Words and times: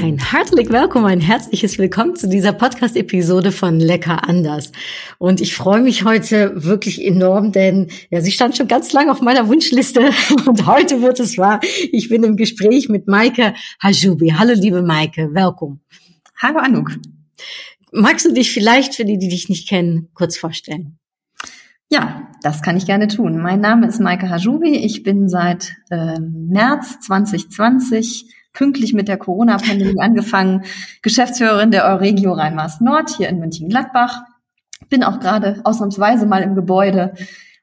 Ein 0.00 0.18
herzlich 0.18 0.70
willkommen, 0.70 1.06
ein 1.06 1.20
herzliches 1.20 1.76
Willkommen 1.76 2.14
zu 2.14 2.28
dieser 2.28 2.52
Podcast-Episode 2.52 3.50
von 3.50 3.80
Lecker 3.80 4.28
anders. 4.28 4.70
Und 5.18 5.40
ich 5.40 5.56
freue 5.56 5.80
mich 5.80 6.04
heute 6.04 6.52
wirklich 6.54 7.04
enorm, 7.04 7.50
denn 7.50 7.90
ja, 8.08 8.20
sie 8.20 8.30
stand 8.30 8.56
schon 8.56 8.68
ganz 8.68 8.92
lange 8.92 9.10
auf 9.10 9.22
meiner 9.22 9.48
Wunschliste 9.48 10.10
und 10.46 10.66
heute 10.66 11.02
wird 11.02 11.18
es 11.18 11.36
wahr. 11.36 11.58
Ich 11.90 12.08
bin 12.08 12.22
im 12.22 12.36
Gespräch 12.36 12.88
mit 12.88 13.08
Maike 13.08 13.54
Hajubi. 13.82 14.34
Hallo, 14.38 14.52
liebe 14.54 14.82
Maike, 14.82 15.30
willkommen. 15.34 15.80
Hallo, 16.40 16.60
Anuk. 16.60 16.92
Magst 17.90 18.24
du 18.24 18.32
dich 18.32 18.52
vielleicht 18.52 18.94
für 18.94 19.04
die, 19.04 19.18
die 19.18 19.28
dich 19.28 19.48
nicht 19.48 19.68
kennen, 19.68 20.10
kurz 20.14 20.38
vorstellen? 20.38 21.00
Ja, 21.90 22.28
das 22.44 22.62
kann 22.62 22.76
ich 22.76 22.86
gerne 22.86 23.08
tun. 23.08 23.38
Mein 23.38 23.60
Name 23.60 23.88
ist 23.88 24.00
Maike 24.00 24.30
Hajubi. 24.30 24.76
Ich 24.76 25.02
bin 25.02 25.28
seit 25.28 25.74
äh, 25.90 26.20
März 26.20 27.00
2020 27.00 28.37
pünktlich 28.52 28.92
mit 28.92 29.08
der 29.08 29.18
Corona-Pandemie 29.18 29.98
angefangen, 30.00 30.64
Geschäftsführerin 31.02 31.70
der 31.70 31.86
Euregio 31.86 32.32
Rhein-Maas 32.32 32.80
Nord 32.80 33.10
hier 33.16 33.28
in 33.28 33.38
München-Gladbach. 33.38 34.22
Bin 34.88 35.04
auch 35.04 35.20
gerade 35.20 35.60
ausnahmsweise 35.64 36.26
mal 36.26 36.42
im 36.42 36.54
Gebäude. 36.54 37.14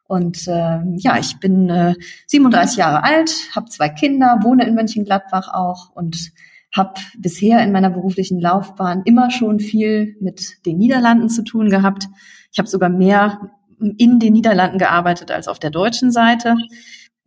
Und 0.08 0.48
äh, 0.48 0.80
ja, 0.98 1.18
ich 1.20 1.40
bin 1.40 1.70
äh, 1.70 1.96
37 2.28 2.78
Jahre 2.78 3.04
alt, 3.04 3.32
habe 3.56 3.70
zwei 3.70 3.90
Kinder, 3.90 4.40
wohne 4.44 4.66
in 4.68 4.76
Mönchengladbach 4.76 5.54
auch 5.54 5.90
und 5.96 6.32
habe 6.76 6.94
bisher 7.18 7.64
in 7.64 7.72
meiner 7.72 7.90
beruflichen 7.90 8.40
Laufbahn 8.40 9.02
immer 9.06 9.32
schon 9.32 9.60
viel 9.60 10.16
mit 10.20 10.66
den 10.66 10.78
Niederlanden 10.78 11.30
zu 11.30 11.44
tun 11.44 11.70
gehabt. 11.70 12.08
Ich 12.52 12.60
habe 12.60 12.70
sogar 12.70 12.90
mehr 12.90 13.50
in 13.98 14.20
den 14.20 14.34
Niederlanden 14.34 14.78
gearbeitet 14.78 15.32
als 15.32 15.48
auf 15.48 15.60
der 15.60 15.72
deutschen 15.72 16.12
Seite. 16.12 16.56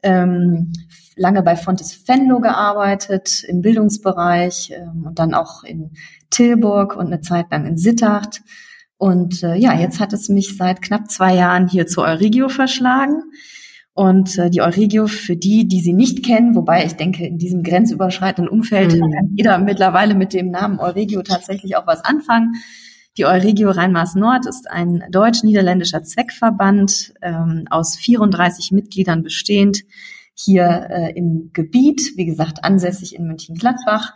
Ähm, 0.03 0.73
lange 1.17 1.43
bei 1.43 1.57
Fontes 1.57 2.07
Venlo 2.07 2.41
gearbeitet 2.41 3.45
im 3.45 3.61
Bildungsbereich 3.61 4.73
ähm, 4.75 5.05
und 5.07 5.19
dann 5.19 5.35
auch 5.35 5.65
in 5.65 5.91
Tilburg 6.31 6.97
und 6.97 7.07
eine 7.07 7.21
Zeit 7.21 7.47
lang 7.51 7.67
in 7.67 7.77
Sittard. 7.77 8.41
Und 8.97 9.43
äh, 9.43 9.55
ja, 9.57 9.79
jetzt 9.79 10.01
hat 10.01 10.13
es 10.13 10.29
mich 10.29 10.57
seit 10.57 10.83
knapp 10.83 11.11
zwei 11.11 11.35
Jahren 11.35 11.69
hier 11.69 11.87
zu 11.87 12.03
Eurigio 12.03 12.49
verschlagen. 12.49 13.23
Und 13.95 14.39
äh, 14.39 14.49
die 14.49 14.63
Eurigio, 14.63 15.09
für 15.09 15.37
die, 15.37 15.67
die 15.67 15.81
sie 15.81 15.93
nicht 15.93 16.25
kennen, 16.25 16.55
wobei 16.55 16.85
ich 16.85 16.95
denke, 16.95 17.27
in 17.27 17.39
diesem 17.39 17.65
grenzüberschreitenden 17.65 18.49
Umfeld 18.49 18.95
mhm. 18.95 19.01
kann 19.01 19.31
jeder 19.35 19.59
mittlerweile 19.59 20.15
mit 20.15 20.33
dem 20.33 20.51
Namen 20.51 20.79
Eurigio 20.79 21.23
tatsächlich 21.23 21.77
auch 21.77 21.87
was 21.87 22.05
anfangen. 22.05 22.55
Die 23.19 23.25
Euregio 23.25 23.71
Rhein-Maas 23.71 24.15
Nord 24.15 24.47
ist 24.47 24.71
ein 24.71 25.03
deutsch-niederländischer 25.11 26.05
Zweckverband 26.05 27.15
ähm, 27.21 27.65
aus 27.69 27.97
34 27.97 28.71
Mitgliedern 28.71 29.25
bestehend, 29.25 29.81
hier 30.35 30.87
äh, 30.89 31.13
im 31.17 31.51
Gebiet, 31.53 32.13
wie 32.15 32.27
gesagt, 32.27 32.63
ansässig 32.63 33.17
in 33.17 33.27
München-Gladbach. 33.27 34.13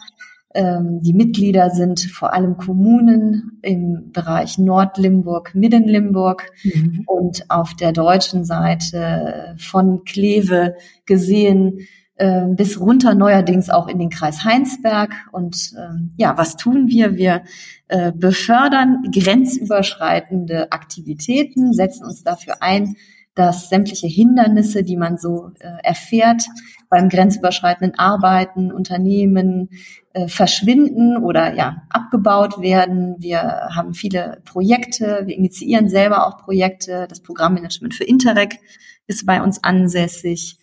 Ähm, 0.55 1.01
die 1.01 1.15
Mitglieder 1.15 1.71
sind 1.71 2.01
vor 2.01 2.33
allem 2.33 2.59
Kommunen 2.59 3.59
im 3.63 4.13
Bereich 4.13 4.59
Nordlimburg, 4.59 5.53
Middenlimburg 5.53 6.53
mhm. 6.63 7.03
und 7.07 7.51
auf 7.51 7.75
der 7.75 7.91
deutschen 7.91 8.45
Seite 8.45 9.57
von 9.59 10.05
Kleve 10.05 10.77
gesehen 11.07 11.81
äh, 12.17 12.47
bis 12.49 12.79
runter 12.79 13.15
neuerdings 13.15 13.71
auch 13.71 13.89
in 13.89 13.99
den 13.99 14.11
Kreis 14.11 14.45
Heinsberg. 14.45 15.15
Und 15.33 15.73
ähm, 15.79 16.13
ja, 16.17 16.37
was 16.37 16.57
tun 16.57 16.89
wir? 16.89 17.17
Wir 17.17 17.43
äh, 17.89 18.13
befördern 18.13 19.05
grenzüberschreitende 19.13 20.73
Aktivitäten, 20.73 21.73
setzen 21.73 22.05
uns 22.05 22.23
dafür 22.23 22.63
ein, 22.63 22.97
dass 23.35 23.71
sämtliche 23.71 24.07
Hindernisse, 24.09 24.83
die 24.83 24.97
man 24.97 25.17
so 25.17 25.51
äh, 25.61 25.69
erfährt 25.83 26.43
beim 26.91 27.09
grenzüberschreitenden 27.09 27.99
Arbeiten, 27.99 28.71
Unternehmen, 28.71 29.71
äh, 30.13 30.29
verschwinden 30.29 31.17
oder 31.17 31.55
ja 31.55 31.85
abgebaut 31.89 32.61
werden. 32.61 33.17
Wir 33.19 33.71
haben 33.75 33.95
viele 33.95 34.43
Projekte, 34.45 35.23
wir 35.25 35.35
initiieren 35.35 35.89
selber 35.89 36.27
auch 36.27 36.37
Projekte. 36.37 37.07
Das 37.09 37.23
Programmmanagement 37.23 37.95
für 37.95 38.05
Interreg 38.05 38.59
ist 39.07 39.25
bei 39.25 39.43
uns 39.43 39.65
ansässig. 39.65 40.59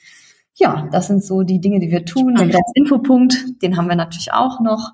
Ja, 0.59 0.87
das 0.91 1.07
sind 1.07 1.23
so 1.23 1.43
die 1.43 1.61
Dinge, 1.61 1.79
die 1.79 1.89
wir 1.89 2.05
tun. 2.05 2.35
Der 2.35 2.47
Grenzinfopunkt, 2.47 3.61
den 3.61 3.77
haben 3.77 3.87
wir 3.87 3.95
natürlich 3.95 4.33
auch 4.33 4.59
noch. 4.59 4.91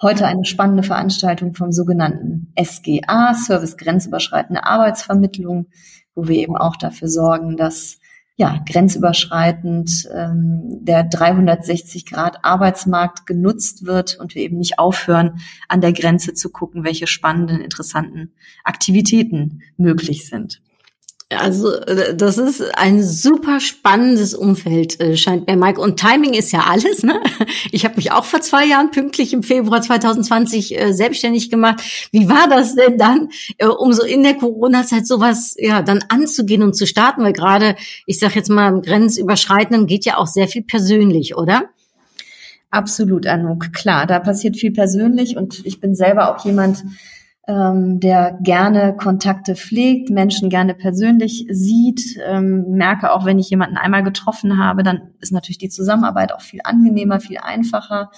Heute 0.00 0.26
eine 0.26 0.44
spannende 0.44 0.82
Veranstaltung 0.82 1.54
vom 1.54 1.72
sogenannten 1.72 2.52
SGA, 2.62 3.34
Service 3.34 3.76
Grenzüberschreitende 3.76 4.64
Arbeitsvermittlung 4.64 5.66
wo 6.14 6.28
wir 6.28 6.36
eben 6.36 6.56
auch 6.56 6.76
dafür 6.76 7.08
sorgen, 7.08 7.56
dass 7.56 7.98
ja, 8.36 8.62
grenzüberschreitend 8.66 10.08
ähm, 10.12 10.62
der 10.80 11.04
360 11.04 12.06
Grad 12.06 12.44
Arbeitsmarkt 12.44 13.26
genutzt 13.26 13.84
wird 13.84 14.18
und 14.18 14.34
wir 14.34 14.42
eben 14.42 14.58
nicht 14.58 14.78
aufhören, 14.78 15.40
an 15.68 15.80
der 15.80 15.92
Grenze 15.92 16.32
zu 16.32 16.50
gucken, 16.50 16.82
welche 16.82 17.06
spannenden, 17.06 17.60
interessanten 17.60 18.32
Aktivitäten 18.64 19.60
möglich 19.76 20.28
sind. 20.28 20.62
Also 21.38 21.72
äh, 21.72 22.14
das 22.14 22.38
ist 22.38 22.62
ein 22.76 23.02
super 23.02 23.60
spannendes 23.60 24.34
Umfeld, 24.34 25.00
äh, 25.00 25.16
scheint 25.16 25.46
mir, 25.46 25.56
Mike. 25.56 25.80
Und 25.80 25.98
Timing 25.98 26.34
ist 26.34 26.52
ja 26.52 26.64
alles. 26.68 27.02
Ne? 27.02 27.20
Ich 27.70 27.84
habe 27.84 27.96
mich 27.96 28.12
auch 28.12 28.24
vor 28.24 28.40
zwei 28.40 28.66
Jahren 28.66 28.90
pünktlich 28.90 29.32
im 29.32 29.42
Februar 29.42 29.80
2020 29.80 30.78
äh, 30.78 30.92
selbstständig 30.92 31.50
gemacht. 31.50 31.80
Wie 32.10 32.28
war 32.28 32.48
das 32.48 32.74
denn 32.74 32.98
dann, 32.98 33.28
um 33.78 33.92
so 33.92 34.02
in 34.02 34.22
der 34.22 34.34
Corona-Zeit 34.34 35.06
sowas 35.06 35.54
ja 35.58 35.82
dann 35.82 36.04
anzugehen 36.08 36.62
und 36.62 36.74
zu 36.74 36.86
starten? 36.86 37.22
Weil 37.22 37.32
gerade, 37.32 37.76
ich 38.06 38.18
sage 38.18 38.34
jetzt 38.34 38.50
mal, 38.50 38.68
im 38.68 38.82
Grenzüberschreitenden 38.82 39.86
geht 39.86 40.04
ja 40.04 40.18
auch 40.18 40.26
sehr 40.26 40.48
viel 40.48 40.62
persönlich, 40.62 41.36
oder? 41.36 41.70
Absolut, 42.70 43.26
Anouk. 43.26 43.72
Klar, 43.72 44.06
da 44.06 44.18
passiert 44.18 44.56
viel 44.56 44.72
persönlich 44.72 45.36
und 45.36 45.64
ich 45.66 45.80
bin 45.80 45.94
selber 45.94 46.34
auch 46.34 46.44
jemand, 46.44 46.84
ähm, 47.48 47.98
der 47.98 48.38
gerne 48.40 48.94
Kontakte 48.96 49.56
pflegt, 49.56 50.10
Menschen 50.10 50.48
gerne 50.48 50.74
persönlich 50.74 51.46
sieht. 51.50 52.16
Ähm, 52.24 52.70
merke 52.70 53.12
auch, 53.12 53.24
wenn 53.24 53.38
ich 53.38 53.50
jemanden 53.50 53.76
einmal 53.76 54.04
getroffen 54.04 54.58
habe, 54.58 54.82
dann 54.82 55.10
ist 55.20 55.32
natürlich 55.32 55.58
die 55.58 55.68
Zusammenarbeit 55.68 56.32
auch 56.32 56.40
viel 56.40 56.60
angenehmer, 56.62 57.18
viel 57.18 57.38
einfacher. 57.38 58.10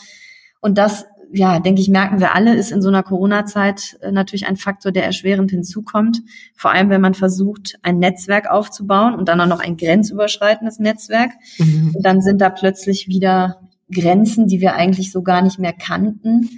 Und 0.60 0.76
das, 0.76 1.06
ja, 1.32 1.58
denke 1.58 1.80
ich, 1.80 1.88
merken 1.88 2.20
wir 2.20 2.34
alle, 2.34 2.54
ist 2.54 2.70
in 2.70 2.82
so 2.82 2.88
einer 2.88 3.02
Corona-Zeit 3.02 3.98
äh, 4.02 4.12
natürlich 4.12 4.46
ein 4.46 4.56
Faktor, 4.56 4.92
der 4.92 5.06
erschwerend 5.06 5.50
hinzukommt. 5.50 6.20
Vor 6.54 6.72
allem, 6.72 6.90
wenn 6.90 7.00
man 7.00 7.14
versucht, 7.14 7.78
ein 7.82 7.98
Netzwerk 7.98 8.50
aufzubauen 8.50 9.14
und 9.14 9.30
dann 9.30 9.40
auch 9.40 9.46
noch 9.46 9.60
ein 9.60 9.78
grenzüberschreitendes 9.78 10.80
Netzwerk. 10.80 11.30
Mhm. 11.58 11.92
Und 11.96 12.04
dann 12.04 12.20
sind 12.20 12.42
da 12.42 12.50
plötzlich 12.50 13.08
wieder 13.08 13.60
Grenzen, 13.90 14.48
die 14.48 14.60
wir 14.60 14.74
eigentlich 14.74 15.12
so 15.12 15.22
gar 15.22 15.40
nicht 15.40 15.58
mehr 15.58 15.72
kannten. 15.72 16.50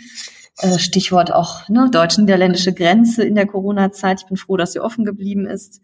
Äh, 0.59 0.79
Stichwort 0.79 1.33
auch 1.33 1.69
ne, 1.69 1.91
deutsch-niederländische 1.91 2.73
Grenze 2.73 3.23
in 3.23 3.35
der 3.35 3.47
Corona-Zeit. 3.47 4.23
Ich 4.23 4.27
bin 4.27 4.39
froh, 4.39 4.57
dass 4.57 4.73
sie 4.73 4.81
offen 4.81 5.05
geblieben 5.05 5.47
ist. 5.47 5.83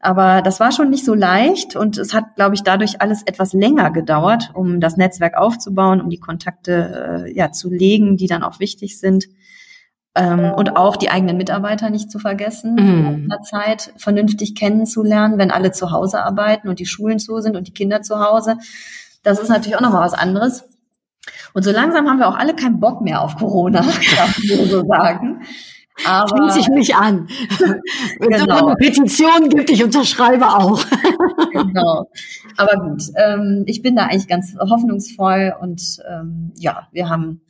Aber 0.00 0.42
das 0.42 0.60
war 0.60 0.72
schon 0.72 0.90
nicht 0.90 1.04
so 1.04 1.12
leicht 1.12 1.74
und 1.74 1.98
es 1.98 2.14
hat, 2.14 2.36
glaube 2.36 2.54
ich, 2.54 2.62
dadurch 2.62 3.02
alles 3.02 3.22
etwas 3.26 3.52
länger 3.52 3.90
gedauert, 3.90 4.52
um 4.54 4.80
das 4.80 4.96
Netzwerk 4.96 5.36
aufzubauen, 5.36 6.00
um 6.00 6.08
die 6.08 6.20
Kontakte 6.20 7.24
äh, 7.26 7.36
ja 7.36 7.50
zu 7.50 7.68
legen, 7.68 8.16
die 8.16 8.28
dann 8.28 8.44
auch 8.44 8.60
wichtig 8.60 8.98
sind. 8.98 9.26
Ähm, 10.14 10.52
und 10.52 10.76
auch 10.76 10.96
die 10.96 11.10
eigenen 11.10 11.36
Mitarbeiter 11.36 11.90
nicht 11.90 12.10
zu 12.10 12.18
vergessen, 12.18 12.74
mhm. 12.74 13.14
in 13.24 13.28
der 13.28 13.42
Zeit 13.42 13.92
vernünftig 13.96 14.54
kennenzulernen, 14.54 15.36
wenn 15.36 15.50
alle 15.50 15.72
zu 15.72 15.90
Hause 15.90 16.22
arbeiten 16.22 16.68
und 16.68 16.78
die 16.78 16.86
Schulen 16.86 17.18
zu 17.18 17.40
sind 17.40 17.56
und 17.56 17.66
die 17.66 17.74
Kinder 17.74 18.00
zu 18.00 18.20
Hause. 18.20 18.56
Das 19.22 19.40
ist 19.40 19.48
natürlich 19.48 19.76
auch 19.76 19.82
nochmal 19.82 20.04
was 20.04 20.14
anderes. 20.14 20.64
Und 21.54 21.62
so 21.62 21.70
langsam 21.72 22.08
haben 22.08 22.18
wir 22.18 22.28
auch 22.28 22.36
alle 22.36 22.54
keinen 22.54 22.80
Bock 22.80 23.00
mehr 23.00 23.22
auf 23.22 23.36
Corona, 23.36 23.80
darf 24.16 24.38
ich 24.38 24.70
so 24.70 24.84
sagen. 24.88 25.40
Aber 26.04 26.28
Schließe 26.28 26.58
sich 26.58 26.68
mich 26.68 26.94
an. 26.94 27.28
Wenn 28.20 28.30
genau. 28.30 28.54
es 28.54 28.62
eine 28.62 28.74
Petition 28.76 29.48
gibt, 29.48 29.70
ich 29.70 29.82
unterschreibe 29.82 30.46
auch. 30.46 30.84
genau. 31.52 32.08
Aber 32.56 32.88
gut, 32.88 33.02
ähm, 33.16 33.64
ich 33.66 33.82
bin 33.82 33.96
da 33.96 34.04
eigentlich 34.04 34.28
ganz 34.28 34.54
hoffnungsvoll 34.58 35.54
und 35.60 35.98
ähm, 36.08 36.52
ja, 36.56 36.86
wir 36.92 37.08
haben, 37.08 37.40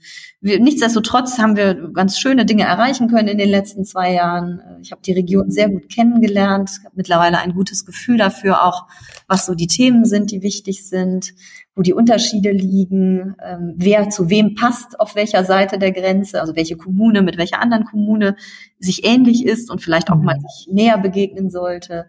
wir, 0.40 0.60
nichtsdestotrotz 0.60 1.38
haben 1.38 1.56
wir 1.56 1.90
ganz 1.92 2.18
schöne 2.18 2.46
Dinge 2.46 2.64
erreichen 2.64 3.08
können 3.08 3.28
in 3.28 3.38
den 3.38 3.50
letzten 3.50 3.84
zwei 3.84 4.14
Jahren. 4.14 4.62
Ich 4.80 4.92
habe 4.92 5.02
die 5.02 5.12
Region 5.12 5.50
sehr 5.50 5.68
gut 5.68 5.88
kennengelernt, 5.90 6.70
habe 6.84 6.94
mittlerweile 6.96 7.38
ein 7.38 7.52
gutes 7.52 7.84
Gefühl 7.84 8.16
dafür, 8.16 8.64
auch 8.64 8.86
was 9.26 9.44
so 9.44 9.54
die 9.54 9.66
Themen 9.66 10.06
sind, 10.06 10.30
die 10.30 10.42
wichtig 10.42 10.88
sind 10.88 11.34
wo 11.78 11.82
die 11.82 11.94
Unterschiede 11.94 12.50
liegen, 12.50 13.36
ähm, 13.40 13.74
wer 13.76 14.10
zu 14.10 14.28
wem 14.28 14.56
passt, 14.56 14.98
auf 14.98 15.14
welcher 15.14 15.44
Seite 15.44 15.78
der 15.78 15.92
Grenze, 15.92 16.40
also 16.40 16.56
welche 16.56 16.76
Kommune 16.76 17.22
mit 17.22 17.38
welcher 17.38 17.62
anderen 17.62 17.84
Kommune 17.84 18.34
sich 18.80 19.06
ähnlich 19.06 19.46
ist 19.46 19.70
und 19.70 19.80
vielleicht 19.80 20.10
auch 20.10 20.16
mal 20.16 20.36
mhm. 20.36 20.40
sich 20.40 20.68
näher 20.72 20.98
begegnen 20.98 21.50
sollte. 21.50 22.06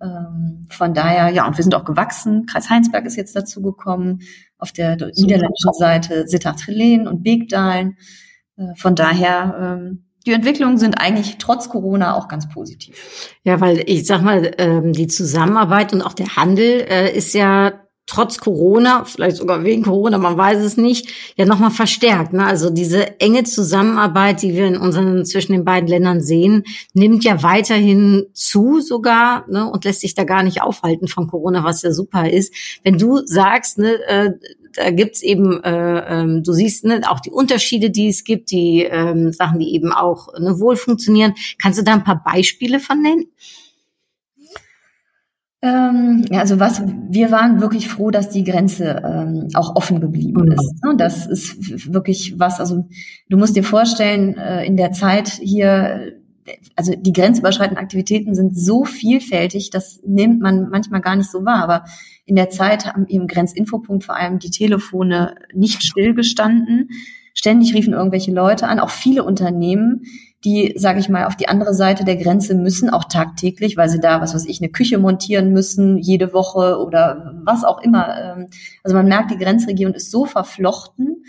Ähm, 0.00 0.66
von 0.70 0.94
daher, 0.94 1.28
ja, 1.28 1.46
und 1.46 1.58
wir 1.58 1.62
sind 1.62 1.74
auch 1.74 1.84
gewachsen. 1.84 2.46
Kreis 2.46 2.70
Heinsberg 2.70 3.04
ist 3.04 3.16
jetzt 3.16 3.36
dazu 3.36 3.60
gekommen. 3.60 4.22
Auf 4.56 4.72
der 4.72 4.96
niederländischen 4.96 5.74
Seite 5.74 6.26
Sittard-Trelen 6.26 7.06
und 7.06 7.22
Begdalen. 7.22 7.98
Äh, 8.56 8.74
von 8.76 8.94
daher, 8.94 9.78
ähm, 9.82 10.06
die 10.24 10.32
Entwicklungen 10.32 10.78
sind 10.78 10.94
eigentlich 10.94 11.36
trotz 11.36 11.68
Corona 11.68 12.14
auch 12.14 12.28
ganz 12.28 12.48
positiv. 12.48 13.34
Ja, 13.42 13.60
weil 13.60 13.82
ich 13.84 14.06
sag 14.06 14.22
mal, 14.22 14.50
ähm, 14.56 14.94
die 14.94 15.08
Zusammenarbeit 15.08 15.92
und 15.92 16.00
auch 16.00 16.14
der 16.14 16.36
Handel 16.36 16.86
äh, 16.88 17.14
ist 17.14 17.34
ja 17.34 17.83
trotz 18.06 18.38
Corona, 18.38 19.04
vielleicht 19.04 19.36
sogar 19.36 19.64
wegen 19.64 19.82
Corona, 19.82 20.18
man 20.18 20.36
weiß 20.36 20.62
es 20.62 20.76
nicht, 20.76 21.08
ja 21.36 21.46
nochmal 21.46 21.70
verstärkt. 21.70 22.32
Ne? 22.32 22.44
Also 22.44 22.70
diese 22.70 23.20
enge 23.20 23.44
Zusammenarbeit, 23.44 24.42
die 24.42 24.54
wir 24.54 24.66
in 24.66 24.76
unseren 24.76 25.24
zwischen 25.24 25.52
den 25.52 25.64
beiden 25.64 25.88
Ländern 25.88 26.20
sehen, 26.20 26.64
nimmt 26.92 27.24
ja 27.24 27.42
weiterhin 27.42 28.26
zu 28.34 28.80
sogar 28.80 29.46
ne? 29.48 29.70
und 29.70 29.84
lässt 29.84 30.00
sich 30.00 30.14
da 30.14 30.24
gar 30.24 30.42
nicht 30.42 30.62
aufhalten 30.62 31.08
von 31.08 31.28
Corona, 31.28 31.64
was 31.64 31.82
ja 31.82 31.92
super 31.92 32.30
ist. 32.30 32.54
Wenn 32.82 32.98
du 32.98 33.20
sagst, 33.24 33.78
ne, 33.78 33.94
äh, 34.06 34.30
da 34.74 34.90
gibt's 34.90 35.22
eben, 35.22 35.62
äh, 35.62 35.98
ähm, 36.20 36.42
du 36.42 36.52
siehst 36.52 36.84
ne, 36.84 37.00
auch 37.08 37.20
die 37.20 37.30
Unterschiede, 37.30 37.90
die 37.90 38.08
es 38.08 38.24
gibt, 38.24 38.50
die 38.50 38.82
ähm, 38.82 39.32
Sachen, 39.32 39.60
die 39.60 39.74
eben 39.74 39.92
auch 39.92 40.28
ne, 40.38 40.58
wohl 40.58 40.76
funktionieren. 40.76 41.34
Kannst 41.58 41.78
du 41.78 41.84
da 41.84 41.94
ein 41.94 42.04
paar 42.04 42.22
Beispiele 42.22 42.80
von 42.80 43.00
nennen? 43.00 43.26
Ähm, 45.64 46.26
also 46.32 46.60
was, 46.60 46.82
wir 47.08 47.30
waren 47.30 47.62
wirklich 47.62 47.88
froh, 47.88 48.10
dass 48.10 48.28
die 48.28 48.44
Grenze 48.44 49.00
ähm, 49.02 49.48
auch 49.54 49.76
offen 49.76 49.98
geblieben 49.98 50.42
mhm. 50.42 50.52
ist. 50.52 50.74
Und 50.86 51.00
das 51.00 51.26
ist 51.26 51.90
wirklich 51.90 52.38
was, 52.38 52.60
also 52.60 52.86
du 53.30 53.38
musst 53.38 53.56
dir 53.56 53.64
vorstellen, 53.64 54.36
äh, 54.36 54.66
in 54.66 54.76
der 54.76 54.92
Zeit 54.92 55.28
hier, 55.28 56.18
also 56.76 56.92
die 56.94 57.14
grenzüberschreitenden 57.14 57.82
Aktivitäten 57.82 58.34
sind 58.34 58.54
so 58.58 58.84
vielfältig, 58.84 59.70
das 59.70 60.00
nimmt 60.06 60.42
man 60.42 60.68
manchmal 60.68 61.00
gar 61.00 61.16
nicht 61.16 61.30
so 61.30 61.46
wahr. 61.46 61.62
Aber 61.62 61.84
in 62.26 62.36
der 62.36 62.50
Zeit 62.50 62.84
haben 62.84 63.06
im 63.06 63.26
Grenzinfopunkt 63.26 64.04
vor 64.04 64.16
allem 64.16 64.38
die 64.40 64.50
Telefone 64.50 65.36
nicht 65.54 65.82
stillgestanden. 65.82 66.90
Ständig 67.32 67.74
riefen 67.74 67.94
irgendwelche 67.94 68.32
Leute 68.32 68.68
an, 68.68 68.80
auch 68.80 68.90
viele 68.90 69.24
Unternehmen, 69.24 70.02
die, 70.44 70.74
sage 70.76 71.00
ich 71.00 71.08
mal, 71.08 71.24
auf 71.24 71.36
die 71.36 71.48
andere 71.48 71.74
Seite 71.74 72.04
der 72.04 72.16
Grenze 72.16 72.54
müssen, 72.54 72.90
auch 72.90 73.04
tagtäglich, 73.04 73.76
weil 73.76 73.88
sie 73.88 74.00
da, 74.00 74.20
was 74.20 74.34
weiß 74.34 74.44
ich, 74.46 74.60
eine 74.60 74.70
Küche 74.70 74.98
montieren 74.98 75.52
müssen, 75.52 75.96
jede 75.96 76.32
Woche 76.32 76.78
oder 76.78 77.34
was 77.44 77.64
auch 77.64 77.80
immer. 77.80 78.16
Ähm, 78.20 78.48
also 78.82 78.94
man 78.96 79.08
merkt, 79.08 79.30
die 79.30 79.38
Grenzregion 79.38 79.94
ist 79.94 80.10
so 80.10 80.26
verflochten. 80.26 81.24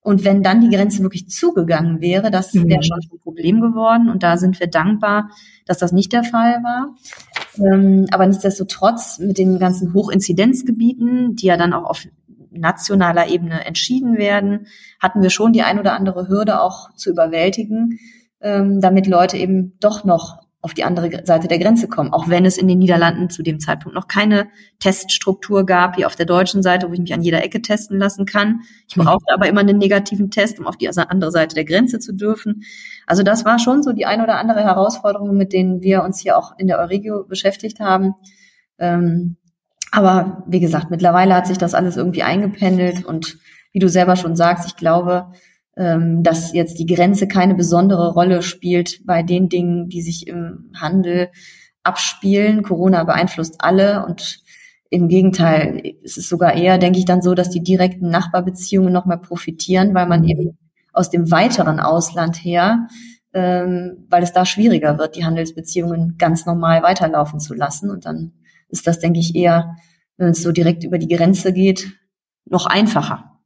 Und 0.00 0.24
wenn 0.24 0.42
dann 0.42 0.60
die 0.60 0.74
Grenze 0.74 1.02
wirklich 1.02 1.28
zugegangen 1.28 2.00
wäre, 2.00 2.30
das 2.30 2.54
mhm. 2.54 2.68
wäre 2.68 2.82
schon 2.82 2.98
ein 2.98 3.18
Problem 3.18 3.60
geworden. 3.60 4.08
Und 4.08 4.22
da 4.22 4.36
sind 4.36 4.58
wir 4.58 4.66
dankbar, 4.66 5.30
dass 5.64 5.78
das 5.78 5.92
nicht 5.92 6.12
der 6.12 6.24
Fall 6.24 6.62
war. 6.62 6.94
Ähm, 7.58 8.06
aber 8.10 8.26
nichtsdestotrotz 8.26 9.18
mit 9.18 9.38
den 9.38 9.58
ganzen 9.58 9.94
Hochinzidenzgebieten, 9.94 11.36
die 11.36 11.46
ja 11.46 11.56
dann 11.56 11.72
auch 11.72 11.84
auf 11.84 12.06
nationaler 12.50 13.28
Ebene 13.28 13.64
entschieden 13.64 14.16
werden, 14.16 14.66
hatten 14.98 15.22
wir 15.22 15.30
schon 15.30 15.52
die 15.52 15.62
ein 15.62 15.78
oder 15.78 15.94
andere 15.94 16.28
Hürde 16.28 16.60
auch 16.60 16.92
zu 16.94 17.10
überwältigen 17.10 17.98
ähm, 18.40 18.80
damit 18.80 19.06
Leute 19.06 19.36
eben 19.36 19.76
doch 19.80 20.04
noch 20.04 20.46
auf 20.66 20.74
die 20.74 20.82
andere 20.82 21.24
Seite 21.24 21.46
der 21.46 21.60
Grenze 21.60 21.86
kommen, 21.86 22.12
auch 22.12 22.28
wenn 22.28 22.44
es 22.44 22.58
in 22.58 22.66
den 22.66 22.78
Niederlanden 22.78 23.30
zu 23.30 23.44
dem 23.44 23.60
Zeitpunkt 23.60 23.94
noch 23.94 24.08
keine 24.08 24.48
Teststruktur 24.80 25.64
gab, 25.64 25.96
wie 25.96 26.04
auf 26.04 26.16
der 26.16 26.26
deutschen 26.26 26.60
Seite, 26.60 26.88
wo 26.88 26.92
ich 26.92 26.98
mich 26.98 27.14
an 27.14 27.22
jeder 27.22 27.44
Ecke 27.44 27.62
testen 27.62 28.00
lassen 28.00 28.26
kann. 28.26 28.62
Ich 28.88 28.96
mhm. 28.96 29.04
brauchte 29.04 29.32
aber 29.32 29.46
immer 29.48 29.60
einen 29.60 29.78
negativen 29.78 30.28
Test, 30.32 30.58
um 30.58 30.66
auf 30.66 30.76
die 30.76 30.88
andere 30.88 31.30
Seite 31.30 31.54
der 31.54 31.64
Grenze 31.64 32.00
zu 32.00 32.12
dürfen. 32.12 32.64
Also 33.06 33.22
das 33.22 33.44
war 33.44 33.60
schon 33.60 33.84
so 33.84 33.92
die 33.92 34.06
ein 34.06 34.20
oder 34.20 34.38
andere 34.38 34.64
Herausforderung, 34.64 35.36
mit 35.36 35.52
denen 35.52 35.82
wir 35.82 36.02
uns 36.02 36.18
hier 36.18 36.36
auch 36.36 36.58
in 36.58 36.66
der 36.66 36.80
Euregio 36.80 37.22
beschäftigt 37.22 37.78
haben. 37.78 38.14
Ähm, 38.78 39.36
aber 39.92 40.42
wie 40.48 40.60
gesagt, 40.60 40.90
mittlerweile 40.90 41.36
hat 41.36 41.46
sich 41.46 41.58
das 41.58 41.74
alles 41.74 41.96
irgendwie 41.96 42.24
eingependelt 42.24 43.04
und 43.04 43.38
wie 43.72 43.78
du 43.78 43.88
selber 43.88 44.16
schon 44.16 44.34
sagst, 44.34 44.66
ich 44.66 44.76
glaube, 44.76 45.30
ähm, 45.76 46.22
dass 46.22 46.52
jetzt 46.52 46.78
die 46.78 46.86
Grenze 46.86 47.28
keine 47.28 47.54
besondere 47.54 48.12
Rolle 48.12 48.42
spielt 48.42 49.04
bei 49.04 49.22
den 49.22 49.48
Dingen, 49.48 49.88
die 49.88 50.02
sich 50.02 50.26
im 50.26 50.72
Handel 50.74 51.28
abspielen. 51.82 52.62
Corona 52.62 53.04
beeinflusst 53.04 53.56
alle 53.58 54.04
und 54.06 54.40
im 54.88 55.08
Gegenteil, 55.08 55.94
es 56.04 56.16
ist 56.16 56.28
sogar 56.28 56.54
eher, 56.54 56.78
denke 56.78 56.98
ich, 56.98 57.04
dann 57.04 57.22
so, 57.22 57.34
dass 57.34 57.50
die 57.50 57.62
direkten 57.62 58.08
Nachbarbeziehungen 58.08 58.92
noch 58.92 59.04
mehr 59.04 59.16
profitieren, 59.16 59.94
weil 59.94 60.06
man 60.06 60.24
eben 60.24 60.58
aus 60.92 61.10
dem 61.10 61.30
weiteren 61.30 61.80
Ausland 61.80 62.36
her, 62.36 62.86
ähm, 63.34 64.06
weil 64.08 64.22
es 64.22 64.32
da 64.32 64.46
schwieriger 64.46 64.98
wird, 64.98 65.16
die 65.16 65.24
Handelsbeziehungen 65.24 66.16
ganz 66.18 66.46
normal 66.46 66.82
weiterlaufen 66.82 67.40
zu 67.40 67.52
lassen. 67.52 67.90
Und 67.90 68.06
dann 68.06 68.32
ist 68.68 68.86
das, 68.86 68.98
denke 68.98 69.18
ich, 69.18 69.34
eher, 69.34 69.76
wenn 70.16 70.28
es 70.28 70.42
so 70.42 70.52
direkt 70.52 70.84
über 70.84 70.98
die 70.98 71.14
Grenze 71.14 71.52
geht, 71.52 71.92
noch 72.46 72.66
einfacher. 72.66 73.40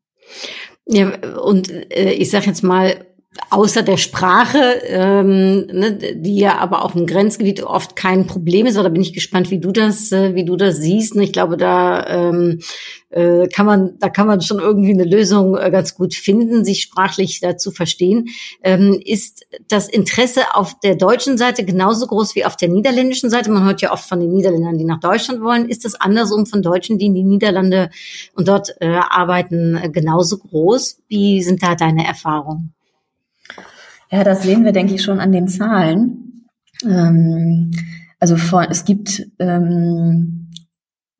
Ja, 0.92 1.12
und 1.40 1.70
äh, 1.92 2.12
ich 2.14 2.30
sage 2.30 2.46
jetzt 2.46 2.62
mal, 2.64 3.06
außer 3.50 3.82
der 3.82 3.96
Sprache, 3.96 4.58
ähm, 4.86 5.66
ne, 5.66 5.98
die 6.16 6.36
ja 6.36 6.58
aber 6.58 6.84
auch 6.84 6.96
im 6.96 7.06
Grenzgebiet 7.06 7.62
oft 7.62 7.94
kein 7.94 8.26
Problem 8.26 8.66
ist. 8.66 8.76
Oder 8.76 8.90
bin 8.90 9.02
ich 9.02 9.12
gespannt, 9.12 9.50
wie 9.50 9.60
du 9.60 9.70
das, 9.70 10.10
äh, 10.10 10.34
wie 10.34 10.44
du 10.44 10.56
das 10.56 10.78
siehst. 10.78 11.14
Ne? 11.14 11.24
Ich 11.24 11.32
glaube, 11.32 11.56
da 11.56 12.06
ähm, 12.06 12.60
äh, 13.10 13.46
kann 13.46 13.66
man, 13.66 13.98
da 14.00 14.08
kann 14.08 14.26
man 14.26 14.40
schon 14.40 14.58
irgendwie 14.58 14.92
eine 14.92 15.04
Lösung 15.04 15.56
äh, 15.56 15.70
ganz 15.70 15.94
gut 15.94 16.14
finden, 16.14 16.64
sich 16.64 16.82
sprachlich 16.82 17.40
dazu 17.40 17.70
verstehen. 17.70 18.28
Ähm, 18.64 19.00
ist 19.04 19.46
das 19.68 19.88
Interesse 19.88 20.54
auf 20.54 20.78
der 20.80 20.96
deutschen 20.96 21.38
Seite 21.38 21.64
genauso 21.64 22.08
groß 22.08 22.34
wie 22.34 22.44
auf 22.44 22.56
der 22.56 22.68
niederländischen 22.68 23.30
Seite? 23.30 23.52
Man 23.52 23.64
hört 23.64 23.80
ja 23.80 23.92
oft 23.92 24.08
von 24.08 24.18
den 24.18 24.32
Niederländern, 24.32 24.76
die 24.76 24.84
nach 24.84 25.00
Deutschland 25.00 25.40
wollen. 25.40 25.68
Ist 25.68 25.84
das 25.84 25.94
andersrum 25.94 26.46
von 26.46 26.62
Deutschen, 26.62 26.98
die 26.98 27.06
in 27.06 27.14
die 27.14 27.24
Niederlande 27.24 27.90
und 28.34 28.48
dort 28.48 28.74
äh, 28.80 28.88
arbeiten, 28.88 29.76
äh, 29.76 29.88
genauso 29.88 30.38
groß? 30.38 30.98
Wie 31.06 31.42
sind 31.44 31.62
da 31.62 31.76
deine 31.76 32.04
Erfahrungen? 32.04 32.74
Ja, 34.10 34.24
das 34.24 34.42
sehen 34.42 34.64
wir, 34.64 34.72
denke 34.72 34.94
ich, 34.94 35.02
schon 35.02 35.20
an 35.20 35.32
den 35.32 35.48
Zahlen. 35.48 36.46
Ähm, 36.84 37.70
also 38.18 38.36
vor, 38.36 38.66
es 38.68 38.84
gibt 38.84 39.26
ähm, 39.38 40.50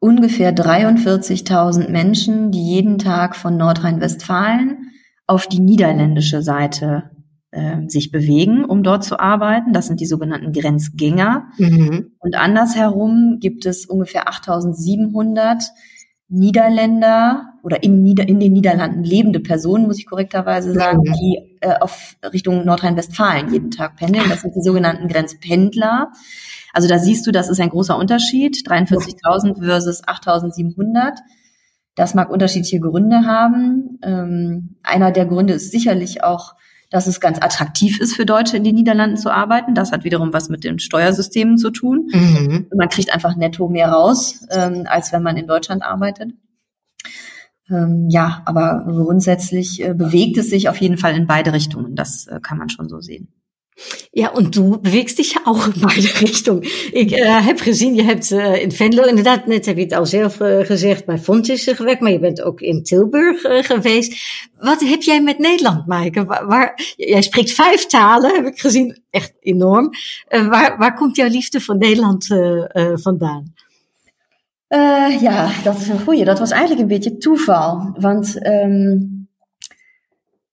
ungefähr 0.01 0.55
43.000 0.55 1.89
Menschen, 1.89 2.51
die 2.51 2.63
jeden 2.63 2.99
Tag 2.99 3.37
von 3.37 3.57
Nordrhein-Westfalen 3.57 4.91
auf 5.27 5.47
die 5.47 5.61
niederländische 5.61 6.43
Seite 6.43 7.11
äh, 7.53 7.89
sich 7.89 8.11
bewegen, 8.11 8.65
um 8.65 8.83
dort 8.83 9.05
zu 9.05 9.21
arbeiten. 9.21 9.73
Das 9.73 9.87
sind 9.87 10.01
die 10.01 10.07
sogenannten 10.07 10.53
Grenzgänger. 10.53 11.49
Mhm. 11.59 12.13
Und 12.19 12.37
andersherum 12.37 13.39
gibt 13.41 13.67
es 13.67 13.87
ungefähr 13.87 14.29
8.700 14.29 15.65
Niederländer 16.31 17.55
oder 17.63 17.83
in, 17.83 18.03
Nieder 18.03 18.27
in 18.29 18.39
den 18.39 18.53
Niederlanden 18.53 19.03
lebende 19.03 19.41
Personen, 19.41 19.87
muss 19.87 19.99
ich 19.99 20.07
korrekterweise 20.07 20.73
sagen, 20.73 21.03
die 21.03 21.59
äh, 21.61 21.75
auf 21.81 22.17
Richtung 22.33 22.65
Nordrhein-Westfalen 22.65 23.53
jeden 23.53 23.71
Tag 23.73 23.97
pendeln. 23.97 24.29
Das 24.29 24.43
sind 24.43 24.55
die 24.55 24.63
sogenannten 24.63 25.09
Grenzpendler. 25.09 26.13
Also 26.73 26.89
da 26.89 27.01
siehst 27.01 27.27
du, 27.27 27.33
das 27.33 27.49
ist 27.49 27.61
ein 27.61 27.71
großer 27.71 27.97
Unterschied. 27.97 28.57
43.000 28.57 29.65
versus 29.65 30.05
8.700. 30.05 31.19
Das 31.97 32.15
mag 32.15 32.31
unterschiedliche 32.31 32.79
Gründe 32.79 33.27
haben. 33.27 33.99
Ähm, 34.03 34.77
einer 34.85 35.11
der 35.11 35.27
Gründe 35.27 35.55
ist 35.55 35.73
sicherlich 35.73 36.23
auch 36.23 36.55
dass 36.91 37.07
es 37.07 37.21
ganz 37.21 37.39
attraktiv 37.41 38.01
ist 38.01 38.15
für 38.15 38.27
Deutsche 38.27 38.57
in 38.57 38.65
den 38.65 38.75
Niederlanden 38.75 39.17
zu 39.17 39.31
arbeiten. 39.31 39.75
Das 39.75 39.93
hat 39.93 40.05
wiederum 40.05 40.33
was 40.33 40.49
mit 40.49 40.65
den 40.65 40.79
Steuersystemen 40.79 41.57
zu 41.57 41.71
tun. 41.71 42.11
Mhm. 42.13 42.67
Man 42.77 42.89
kriegt 42.89 43.15
einfach 43.15 43.37
netto 43.37 43.69
mehr 43.69 43.91
raus, 43.91 44.47
ähm, 44.51 44.85
als 44.87 45.13
wenn 45.13 45.23
man 45.23 45.37
in 45.37 45.47
Deutschland 45.47 45.83
arbeitet. 45.83 46.33
Ähm, 47.71 48.09
ja, 48.11 48.43
aber 48.45 48.85
grundsätzlich 48.87 49.83
äh, 49.83 49.95
bewegt 49.95 50.37
es 50.37 50.51
sich 50.51 50.69
auf 50.69 50.77
jeden 50.79 50.99
Fall 50.99 51.15
in 51.15 51.29
beide 51.29 51.53
Richtungen. 51.53 51.95
Das 51.95 52.27
äh, 52.27 52.41
kann 52.43 52.59
man 52.59 52.69
schon 52.69 52.89
so 52.89 53.01
sehen. 53.01 53.29
Ja, 54.13 54.31
und 54.31 54.57
du 54.57 54.79
bewegst 54.79 55.19
dich 55.19 55.33
ja 55.33 55.41
ook 55.45 55.67
in 55.67 55.81
beide 55.81 56.09
richtingen. 56.21 56.63
Ik 56.93 57.11
uh, 57.11 57.47
heb 57.47 57.61
gezien, 57.61 57.95
je 57.95 58.03
hebt 58.03 58.31
uh, 58.31 58.63
in 58.63 58.73
Venlo, 58.73 59.03
inderdaad, 59.03 59.47
net 59.47 59.67
heb 59.67 59.77
je 59.77 59.83
het 59.83 59.93
al 59.93 60.07
zelf 60.07 60.41
uh, 60.41 60.65
gezegd, 60.65 61.05
bij 61.05 61.19
Fontys 61.19 61.65
gewerkt, 61.65 62.01
maar 62.01 62.13
je 62.13 62.19
bent 62.19 62.43
ook 62.43 62.61
in 62.61 62.83
Tilburg 62.83 63.41
geweest. 63.67 64.17
Wat 64.59 64.81
heb 64.81 65.03
jij 65.03 65.23
met 65.23 65.39
Nederland, 65.39 65.87
Maaike? 65.87 66.25
Waar, 66.25 66.95
jij 66.97 67.23
spreekt 67.23 67.53
vijf 67.53 67.87
talen, 67.87 68.35
heb 68.35 68.47
ik 68.47 68.61
gezien, 68.61 69.03
echt 69.11 69.33
enorm. 69.41 69.91
waar, 70.29 70.79
waar 70.79 70.95
komt 70.95 71.17
jouw 71.17 71.29
liefde 71.29 71.61
voor 71.61 71.77
Nederland 71.77 72.27
vandaan? 72.95 73.53
ja, 75.21 75.51
dat 75.63 75.77
is 75.77 75.89
een 75.89 76.01
goeie. 76.01 76.25
Dat 76.25 76.39
was 76.39 76.51
eigenlijk 76.51 76.81
een 76.81 76.89
beetje 76.89 77.19
toeval. 77.19 77.95
Want 77.99 78.47
um, 78.47 79.29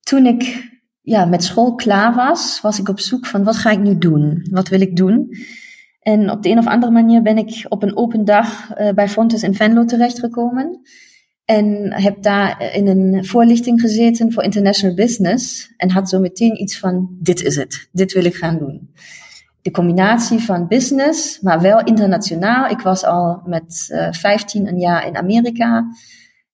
toen 0.04 0.26
ik 0.26 0.70
ja, 1.08 1.26
met 1.26 1.44
school 1.44 1.76
klaar 1.76 2.16
was, 2.16 2.62
was 2.62 2.80
ik 2.80 2.90
op 2.90 3.00
zoek 3.00 3.26
van 3.26 3.44
wat 3.44 3.56
ga 3.56 3.72
ik 3.72 3.80
nu 3.80 3.98
doen? 3.98 4.48
Wat 4.52 4.68
wil 4.68 4.82
ik 4.82 4.96
doen? 4.96 5.30
En 6.00 6.32
op 6.32 6.44
de 6.44 6.50
een 6.50 6.58
of 6.58 6.68
andere 6.68 6.92
manier 6.92 7.22
ben 7.22 7.38
ik 7.38 7.66
op 7.70 7.84
een 7.84 7.98
open 7.98 8.26
dag 8.26 8.80
uh, 8.80 8.90
bij 8.90 9.10
Fontes 9.10 9.44
in 9.44 9.54
Venlo 9.54 9.86
terechtgekomen. 9.86 10.82
En 11.46 11.94
heb 11.94 12.22
daar 12.22 12.74
in 12.74 12.88
een 12.88 13.26
voorlichting 13.26 13.82
gezeten 13.82 14.32
voor 14.32 14.44
international 14.44 14.96
business. 14.96 15.74
En 15.78 15.92
had 15.92 16.10
zo 16.10 16.20
meteen 16.20 16.62
iets 16.62 16.80
van, 16.80 17.18
dit 17.20 17.44
is 17.44 17.56
het. 17.56 17.90
Dit 17.92 18.14
wil 18.14 18.26
ik 18.26 18.36
gaan 18.36 18.58
doen. 18.58 18.94
de 19.62 19.72
combinatie 19.72 20.40
van 20.40 20.68
business, 20.68 21.40
maar 21.40 21.62
wel 21.62 21.84
internationaal. 21.84 22.70
Ik 22.70 22.80
was 22.80 23.04
al 23.04 23.42
met 23.46 23.90
uh, 23.92 24.08
15 24.12 24.68
een 24.68 24.80
jaar 24.80 25.08
in 25.08 25.18
Amerika. 25.18 25.86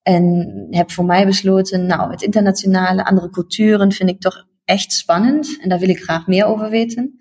En 0.04 0.68
heb 0.70 0.92
voor 0.92 1.06
mij 1.06 1.26
besloten, 1.26 1.86
nou, 1.86 2.12
het 2.12 2.22
internationale, 2.22 3.06
andere 3.06 3.30
culturen 3.30 3.92
vind 3.92 4.10
ik 4.10 4.20
toch 4.20 4.48
echt 4.66 4.92
spannend. 4.92 5.58
En 5.62 5.70
daar 5.70 5.80
wil 5.80 5.90
ik 5.90 6.04
graag 6.04 6.28
meer 6.28 6.46
over 6.46 6.70
weten. 6.70 7.18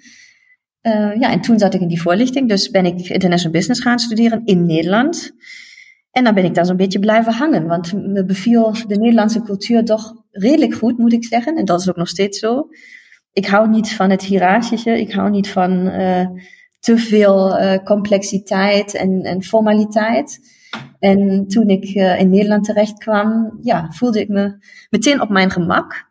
Uh, 0.82 1.20
ja, 1.20 1.30
en 1.30 1.40
toen 1.40 1.58
zat 1.58 1.74
ik 1.74 1.80
in 1.80 1.88
die 1.88 2.02
voorlichting. 2.02 2.48
Dus 2.48 2.70
ben 2.70 2.86
ik 2.86 3.08
international 3.08 3.52
business 3.52 3.80
gaan 3.80 3.98
studeren 3.98 4.42
in 4.44 4.66
Nederland. 4.66 5.32
En 6.10 6.24
dan 6.24 6.34
ben 6.34 6.44
ik 6.44 6.54
daar 6.54 6.66
zo'n 6.66 6.76
beetje 6.76 6.98
blijven 6.98 7.32
hangen. 7.32 7.66
Want 7.66 7.92
me 7.92 8.24
beviel 8.24 8.72
de 8.86 8.96
Nederlandse 8.96 9.42
cultuur 9.42 9.84
toch 9.84 10.14
redelijk 10.30 10.74
goed, 10.74 10.98
moet 10.98 11.12
ik 11.12 11.24
zeggen. 11.24 11.56
En 11.56 11.64
dat 11.64 11.80
is 11.80 11.88
ook 11.88 11.96
nog 11.96 12.08
steeds 12.08 12.38
zo. 12.38 12.68
Ik 13.32 13.46
hou 13.46 13.68
niet 13.68 13.92
van 13.92 14.10
het 14.10 14.22
hiërarchische. 14.22 15.00
Ik 15.00 15.12
hou 15.12 15.30
niet 15.30 15.48
van 15.48 15.86
uh, 15.86 16.26
te 16.80 16.98
veel 16.98 17.60
uh, 17.60 17.76
complexiteit 17.84 18.94
en, 18.94 19.22
en 19.22 19.42
formaliteit. 19.42 20.38
En 20.98 21.46
toen 21.48 21.68
ik 21.68 21.94
uh, 21.94 22.20
in 22.20 22.30
Nederland 22.30 22.64
terecht 22.64 22.98
kwam, 22.98 23.58
ja, 23.62 23.90
voelde 23.90 24.20
ik 24.20 24.28
me 24.28 24.56
meteen 24.90 25.20
op 25.20 25.28
mijn 25.28 25.50
gemak. 25.50 26.10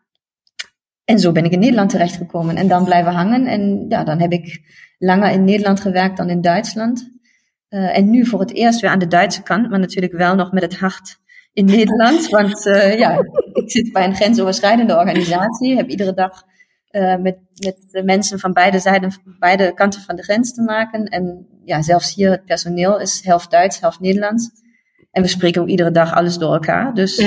En 1.06 1.20
zo 1.20 1.32
ben 1.32 1.46
ik 1.46 1.52
in 1.52 1.60
Nederland 1.60 1.90
terechtgekomen 1.90 2.56
en 2.56 2.68
dan 2.68 2.84
blijven 2.84 3.14
hangen. 3.14 3.46
En 3.46 3.86
ja, 3.90 4.04
dan 4.04 4.20
heb 4.20 4.32
ik 4.32 4.62
langer 4.98 5.32
in 5.32 5.44
Nederland 5.44 5.80
gewerkt 5.80 6.18
dan 6.18 6.30
in 6.30 6.42
Duitsland. 6.42 7.12
Uh, 7.70 7.98
en 7.98 8.10
nu 8.10 8.26
voor 8.26 8.40
het 8.40 8.54
eerst 8.54 8.80
weer 8.80 8.90
aan 8.90 9.00
de 9.00 9.08
Duitse 9.08 9.44
kant, 9.44 9.70
maar 9.70 9.80
natuurlijk 9.80 10.14
wel 10.14 10.36
nog 10.36 10.52
met 10.52 10.64
het 10.64 10.78
hart 10.78 11.20
in 11.54 11.66
Nederland. 11.66 12.30
Want 12.38 12.66
uh, 12.66 12.98
ja, 12.98 13.18
ik 13.54 13.72
zit 13.72 13.92
bij 13.92 14.06
een 14.06 14.16
grensoverschrijdende 14.16 14.98
organisatie, 14.98 15.76
heb 15.76 15.90
iedere 15.90 16.14
dag 16.14 16.44
uh, 16.92 17.16
met, 17.16 17.38
met 17.92 18.06
mensen 18.06 18.40
van 18.40 18.54
beide 18.54 18.80
zijden, 18.80 19.12
beide 19.40 19.74
kanten 19.74 20.02
van 20.02 20.16
de 20.16 20.24
grens 20.24 20.54
te 20.54 20.62
maken. 20.62 21.06
En 21.06 21.48
ja, 21.66 21.82
zelfs 21.82 22.16
hier 22.16 22.32
het 22.32 22.46
personeel 22.46 23.00
is 23.00 23.22
helft 23.24 23.52
Duits, 23.52 23.80
helft 23.80 24.00
Nederlands. 24.00 24.50
En 25.12 25.22
we 25.22 25.28
spreken 25.28 25.62
ook 25.62 25.68
iedere 25.68 25.92
dag 25.92 26.14
alles 26.14 26.38
door 26.38 26.54
elkaar. 26.54 26.94
Dus. 26.94 27.18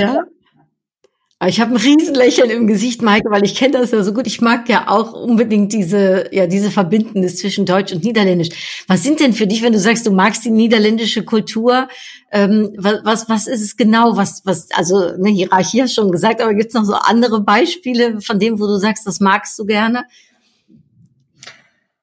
Ich 1.43 1.59
habe 1.59 1.71
ein 1.71 1.77
Riesenlächeln 1.77 2.49
im 2.49 2.65
Gesicht, 2.65 3.01
Maike, 3.01 3.29
weil 3.29 3.43
ich 3.43 3.55
kenne 3.55 3.73
das 3.73 3.91
ja 3.91 4.01
so 4.03 4.13
gut. 4.13 4.25
Ich 4.25 4.39
mag 4.39 4.69
ja 4.69 4.87
auch 4.87 5.11
unbedingt 5.11 5.73
diese, 5.73 6.29
ja, 6.31 6.47
diese 6.47 6.71
Verbindendes 6.71 7.37
zwischen 7.37 7.65
Deutsch 7.65 7.91
und 7.91 8.05
Niederländisch. 8.05 8.85
Was 8.87 9.03
sind 9.03 9.19
denn 9.19 9.33
für 9.33 9.45
dich, 9.45 9.61
wenn 9.61 9.73
du 9.73 9.79
sagst, 9.79 10.07
du 10.07 10.11
magst 10.11 10.45
die 10.45 10.49
niederländische 10.49 11.25
Kultur? 11.25 11.89
Ähm, 12.31 12.71
was, 12.77 13.01
was, 13.03 13.29
was 13.29 13.47
ist 13.47 13.61
es 13.61 13.75
genau? 13.75 14.15
Was, 14.15 14.43
was, 14.45 14.69
also 14.71 14.95
eine 14.95 15.29
Hierarchie 15.29 15.81
hast 15.81 15.97
du 15.97 16.03
schon 16.03 16.11
gesagt, 16.11 16.41
aber 16.41 16.53
gibt 16.53 16.69
es 16.69 16.73
noch 16.73 16.85
so 16.85 16.93
andere 16.93 17.41
Beispiele 17.41 18.21
von 18.21 18.39
dem, 18.39 18.57
wo 18.57 18.65
du 18.65 18.77
sagst, 18.77 19.05
das 19.05 19.19
magst 19.19 19.59
du 19.59 19.65
gerne? 19.65 20.05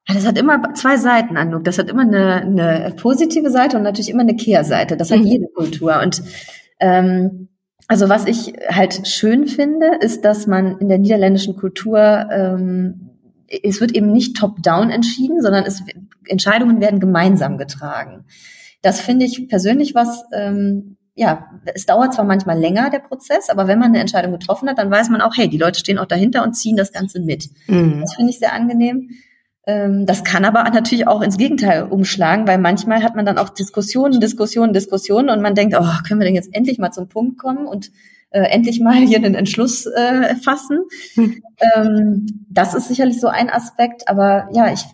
Das 0.06 0.26
hat 0.26 0.36
immer 0.36 0.74
zwei 0.74 0.98
Seiten, 0.98 1.38
Anouk. 1.38 1.64
Das 1.64 1.78
hat 1.78 1.88
immer 1.88 2.02
eine, 2.02 2.42
eine 2.42 2.94
positive 3.00 3.50
Seite 3.50 3.78
und 3.78 3.82
natürlich 3.82 4.10
immer 4.10 4.22
eine 4.22 4.36
Kehrseite. 4.36 4.98
Das 4.98 5.10
hat 5.10 5.20
mhm. 5.20 5.26
jede 5.26 5.46
Kultur. 5.54 6.00
Und 6.02 6.22
ähm, 6.80 7.48
also 7.92 8.08
was 8.08 8.24
ich 8.24 8.54
halt 8.70 9.06
schön 9.06 9.46
finde, 9.46 9.98
ist, 10.00 10.24
dass 10.24 10.46
man 10.46 10.78
in 10.78 10.88
der 10.88 10.96
niederländischen 10.96 11.56
Kultur, 11.56 12.26
ähm, 12.32 13.10
es 13.62 13.82
wird 13.82 13.92
eben 13.94 14.12
nicht 14.12 14.34
top-down 14.34 14.88
entschieden, 14.88 15.42
sondern 15.42 15.64
es, 15.64 15.82
Entscheidungen 16.26 16.80
werden 16.80 17.00
gemeinsam 17.00 17.58
getragen. 17.58 18.24
Das 18.80 18.98
finde 18.98 19.26
ich 19.26 19.46
persönlich 19.46 19.94
was, 19.94 20.24
ähm, 20.32 20.96
ja, 21.14 21.50
es 21.74 21.84
dauert 21.84 22.14
zwar 22.14 22.24
manchmal 22.24 22.58
länger, 22.58 22.88
der 22.88 23.00
Prozess, 23.00 23.50
aber 23.50 23.68
wenn 23.68 23.78
man 23.78 23.88
eine 23.88 24.00
Entscheidung 24.00 24.32
getroffen 24.32 24.70
hat, 24.70 24.78
dann 24.78 24.90
weiß 24.90 25.10
man 25.10 25.20
auch, 25.20 25.36
hey, 25.36 25.50
die 25.50 25.58
Leute 25.58 25.78
stehen 25.78 25.98
auch 25.98 26.06
dahinter 26.06 26.44
und 26.44 26.54
ziehen 26.54 26.78
das 26.78 26.92
Ganze 26.92 27.20
mit. 27.20 27.50
Mhm. 27.66 28.00
Das 28.00 28.14
finde 28.14 28.30
ich 28.30 28.38
sehr 28.38 28.54
angenehm. 28.54 29.10
Ähm, 29.64 30.06
das 30.06 30.24
kann 30.24 30.44
aber 30.44 30.64
natürlich 30.70 31.06
auch 31.06 31.22
ins 31.22 31.36
Gegenteil 31.36 31.84
umschlagen, 31.84 32.48
weil 32.48 32.58
manchmal 32.58 33.02
hat 33.02 33.14
man 33.14 33.24
dann 33.24 33.38
auch 33.38 33.48
Diskussionen, 33.50 34.20
Diskussionen, 34.20 34.72
Diskussionen 34.72 35.30
und 35.30 35.40
man 35.40 35.54
denkt, 35.54 35.76
oh, 35.78 36.06
können 36.06 36.20
wir 36.20 36.26
denn 36.26 36.34
jetzt 36.34 36.52
endlich 36.52 36.78
mal 36.78 36.90
zum 36.90 37.08
Punkt 37.08 37.38
kommen 37.38 37.66
und 37.66 37.92
äh, 38.30 38.42
endlich 38.42 38.80
mal 38.80 38.96
hier 38.96 39.18
einen 39.18 39.34
Entschluss 39.34 39.86
äh, 39.86 40.34
fassen. 40.36 40.80
Hm. 41.14 41.42
Ähm, 41.76 42.26
das 42.48 42.74
ist 42.74 42.88
sicherlich 42.88 43.20
so 43.20 43.28
ein 43.28 43.50
Aspekt, 43.50 44.08
aber 44.08 44.48
ja, 44.52 44.72
ich, 44.72 44.84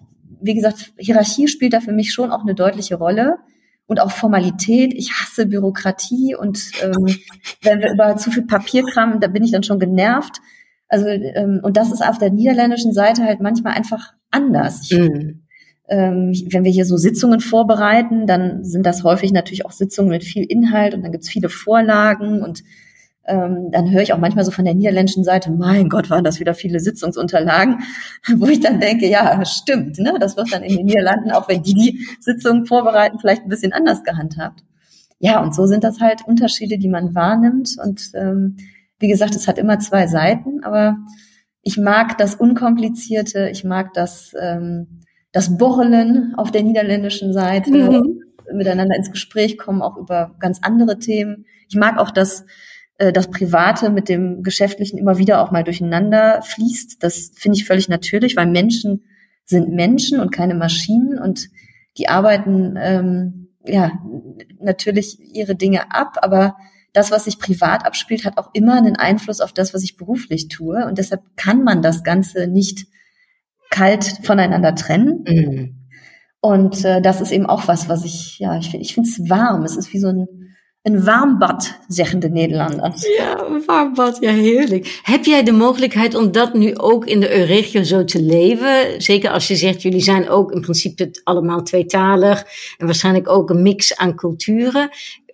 wie 0.40 0.54
gesagt, 0.54 0.92
Hierarchie 0.98 1.48
spielt 1.48 1.72
da 1.72 1.80
für 1.80 1.92
mich 1.92 2.12
schon 2.12 2.30
auch 2.30 2.42
eine 2.42 2.54
deutliche 2.54 2.96
Rolle 2.96 3.36
und 3.86 4.00
auch 4.00 4.10
Formalität. 4.10 4.92
Ich 4.94 5.12
hasse 5.12 5.46
Bürokratie 5.46 6.36
und 6.38 6.72
ähm, 6.82 7.06
wenn 7.62 7.80
wir 7.80 7.92
über 7.92 8.16
zu 8.16 8.30
viel 8.30 8.44
Papierkram, 8.44 9.18
da 9.20 9.28
bin 9.28 9.42
ich 9.42 9.52
dann 9.52 9.62
schon 9.62 9.78
genervt. 9.78 10.40
Also 10.88 11.06
ähm, 11.06 11.60
und 11.62 11.76
das 11.76 11.92
ist 11.92 12.02
auf 12.02 12.18
der 12.18 12.30
niederländischen 12.30 12.92
Seite 12.92 13.24
halt 13.24 13.40
manchmal 13.40 13.74
einfach 13.74 14.12
anders. 14.30 14.90
Mhm. 14.90 15.42
Ähm, 15.88 16.32
wenn 16.50 16.64
wir 16.64 16.70
hier 16.70 16.84
so 16.84 16.96
Sitzungen 16.96 17.40
vorbereiten, 17.40 18.26
dann 18.26 18.64
sind 18.64 18.84
das 18.84 19.04
häufig 19.04 19.32
natürlich 19.32 19.64
auch 19.64 19.72
Sitzungen 19.72 20.10
mit 20.10 20.24
viel 20.24 20.44
Inhalt 20.44 20.94
und 20.94 21.02
dann 21.02 21.12
gibt's 21.12 21.30
viele 21.30 21.48
Vorlagen 21.48 22.42
und 22.42 22.62
ähm, 23.28 23.70
dann 23.70 23.90
höre 23.90 24.02
ich 24.02 24.12
auch 24.12 24.18
manchmal 24.18 24.44
so 24.44 24.50
von 24.50 24.64
der 24.64 24.74
niederländischen 24.74 25.22
Seite, 25.22 25.50
mein 25.50 25.88
Gott, 25.88 26.08
waren 26.08 26.24
das 26.24 26.40
wieder 26.40 26.54
viele 26.54 26.80
Sitzungsunterlagen, 26.80 27.80
wo 28.36 28.46
ich 28.46 28.60
dann 28.60 28.80
denke, 28.80 29.06
ja, 29.06 29.44
stimmt, 29.44 29.98
ne? 29.98 30.14
das 30.18 30.36
wird 30.36 30.52
dann 30.52 30.62
in 30.62 30.76
den 30.76 30.86
Niederlanden, 30.86 31.30
auch 31.30 31.48
wenn 31.48 31.62
die 31.62 31.74
die 31.74 32.06
Sitzungen 32.20 32.66
vorbereiten, 32.66 33.18
vielleicht 33.18 33.42
ein 33.42 33.48
bisschen 33.48 33.72
anders 33.72 34.02
gehandhabt. 34.02 34.64
Ja, 35.20 35.42
und 35.42 35.54
so 35.54 35.66
sind 35.66 35.84
das 35.84 36.00
halt 36.00 36.26
Unterschiede, 36.26 36.78
die 36.78 36.88
man 36.88 37.14
wahrnimmt 37.14 37.76
und 37.82 38.10
ähm, 38.14 38.56
wie 38.98 39.08
gesagt, 39.08 39.34
es 39.34 39.48
hat 39.48 39.58
immer 39.58 39.78
zwei 39.78 40.06
Seiten, 40.06 40.64
aber 40.64 40.96
ich 41.62 41.76
mag 41.76 42.18
das 42.18 42.34
Unkomplizierte, 42.34 43.48
ich 43.50 43.64
mag 43.64 43.92
das, 43.94 44.34
ähm, 44.40 45.02
das 45.32 45.58
Borrelen 45.58 46.34
auf 46.36 46.50
der 46.50 46.62
niederländischen 46.62 47.32
Seite, 47.32 47.70
mhm. 47.70 48.22
miteinander 48.52 48.96
ins 48.96 49.10
Gespräch 49.10 49.58
kommen, 49.58 49.82
auch 49.82 49.96
über 49.96 50.34
ganz 50.40 50.60
andere 50.62 50.98
Themen. 50.98 51.44
Ich 51.68 51.76
mag 51.76 51.98
auch 51.98 52.10
das, 52.10 52.46
äh, 52.98 53.12
das 53.12 53.30
Private 53.30 53.90
mit 53.90 54.08
dem 54.08 54.42
Geschäftlichen 54.42 54.98
immer 54.98 55.18
wieder 55.18 55.42
auch 55.42 55.50
mal 55.50 55.64
durcheinander 55.64 56.42
fließt. 56.42 57.02
Das 57.02 57.32
finde 57.34 57.58
ich 57.58 57.66
völlig 57.66 57.88
natürlich, 57.88 58.36
weil 58.36 58.46
Menschen 58.46 59.04
sind 59.44 59.70
Menschen 59.70 60.20
und 60.20 60.30
keine 60.30 60.54
Maschinen 60.54 61.18
und 61.18 61.48
die 61.96 62.08
arbeiten 62.08 62.76
ähm, 62.78 63.48
ja 63.66 63.92
natürlich 64.60 65.18
ihre 65.34 65.56
Dinge 65.56 65.92
ab, 65.92 66.16
aber 66.22 66.56
das, 66.98 67.10
was 67.10 67.24
sich 67.24 67.38
privat 67.38 67.86
abspielt, 67.86 68.24
hat 68.24 68.38
auch 68.38 68.50
immer 68.52 68.74
einen 68.74 68.96
Einfluss 68.96 69.40
auf 69.40 69.52
das, 69.52 69.72
was 69.72 69.82
ich 69.82 69.96
beruflich 69.96 70.48
tue. 70.48 70.84
Und 70.86 70.98
deshalb 70.98 71.22
kann 71.36 71.62
man 71.62 71.80
das 71.80 72.02
Ganze 72.02 72.46
nicht 72.48 72.86
kalt 73.70 74.04
voneinander 74.22 74.74
trennen. 74.74 75.24
Mhm. 75.26 75.74
Und 76.40 76.84
äh, 76.84 77.00
das 77.00 77.20
ist 77.20 77.32
eben 77.32 77.46
auch 77.46 77.68
was, 77.68 77.88
was 77.88 78.04
ich, 78.04 78.38
ja, 78.38 78.58
ich 78.58 78.70
finde 78.70 78.84
ich 78.84 78.94
finde 78.94 79.08
es 79.08 79.30
warm. 79.30 79.64
Es 79.64 79.76
ist 79.76 79.92
wie 79.92 79.98
so 79.98 80.08
ein, 80.08 80.26
een 80.82 81.04
warmbad, 81.04 81.78
zeggen 81.88 82.20
de 82.20 82.28
Nederlanders. 82.28 83.06
Ja, 83.16 83.46
een 83.46 83.62
warmbad, 83.66 84.16
ja 84.20 84.32
heerlijk. 84.32 85.00
Heb 85.02 85.24
jij 85.24 85.42
de 85.42 85.52
mogelijkheid 85.52 86.14
om 86.14 86.32
dat 86.32 86.54
nu 86.54 86.76
ook 86.76 87.06
in 87.06 87.20
de 87.20 87.26
regio 87.26 87.82
zo 87.82 88.04
te 88.04 88.22
leven? 88.22 89.02
Zeker 89.02 89.30
als 89.30 89.48
je 89.48 89.56
zegt, 89.56 89.82
jullie 89.82 90.00
zijn 90.00 90.28
ook 90.28 90.52
in 90.52 90.60
principe 90.60 91.10
allemaal 91.24 91.62
tweetalig 91.62 92.44
en 92.76 92.86
waarschijnlijk 92.86 93.28
ook 93.28 93.50
een 93.50 93.62
mix 93.62 93.96
aan 93.96 94.14
culturen. 94.14 94.88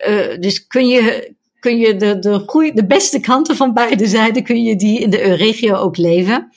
Uh, 0.09 0.37
dus 0.39 0.67
kun 0.67 0.87
je, 0.87 1.33
kun 1.65 1.77
je 1.77 1.95
de, 1.95 2.19
de, 2.19 2.43
goeie, 2.45 2.73
de 2.73 2.85
beste 2.85 3.19
kanten 3.19 3.55
van 3.55 3.73
beide 3.73 4.07
zijden, 4.07 4.43
kun 4.43 4.63
je 4.63 4.75
die 4.75 4.99
in 4.99 5.09
de 5.09 5.17
regio 5.17 5.75
ook 5.75 5.97
leven? 5.97 6.49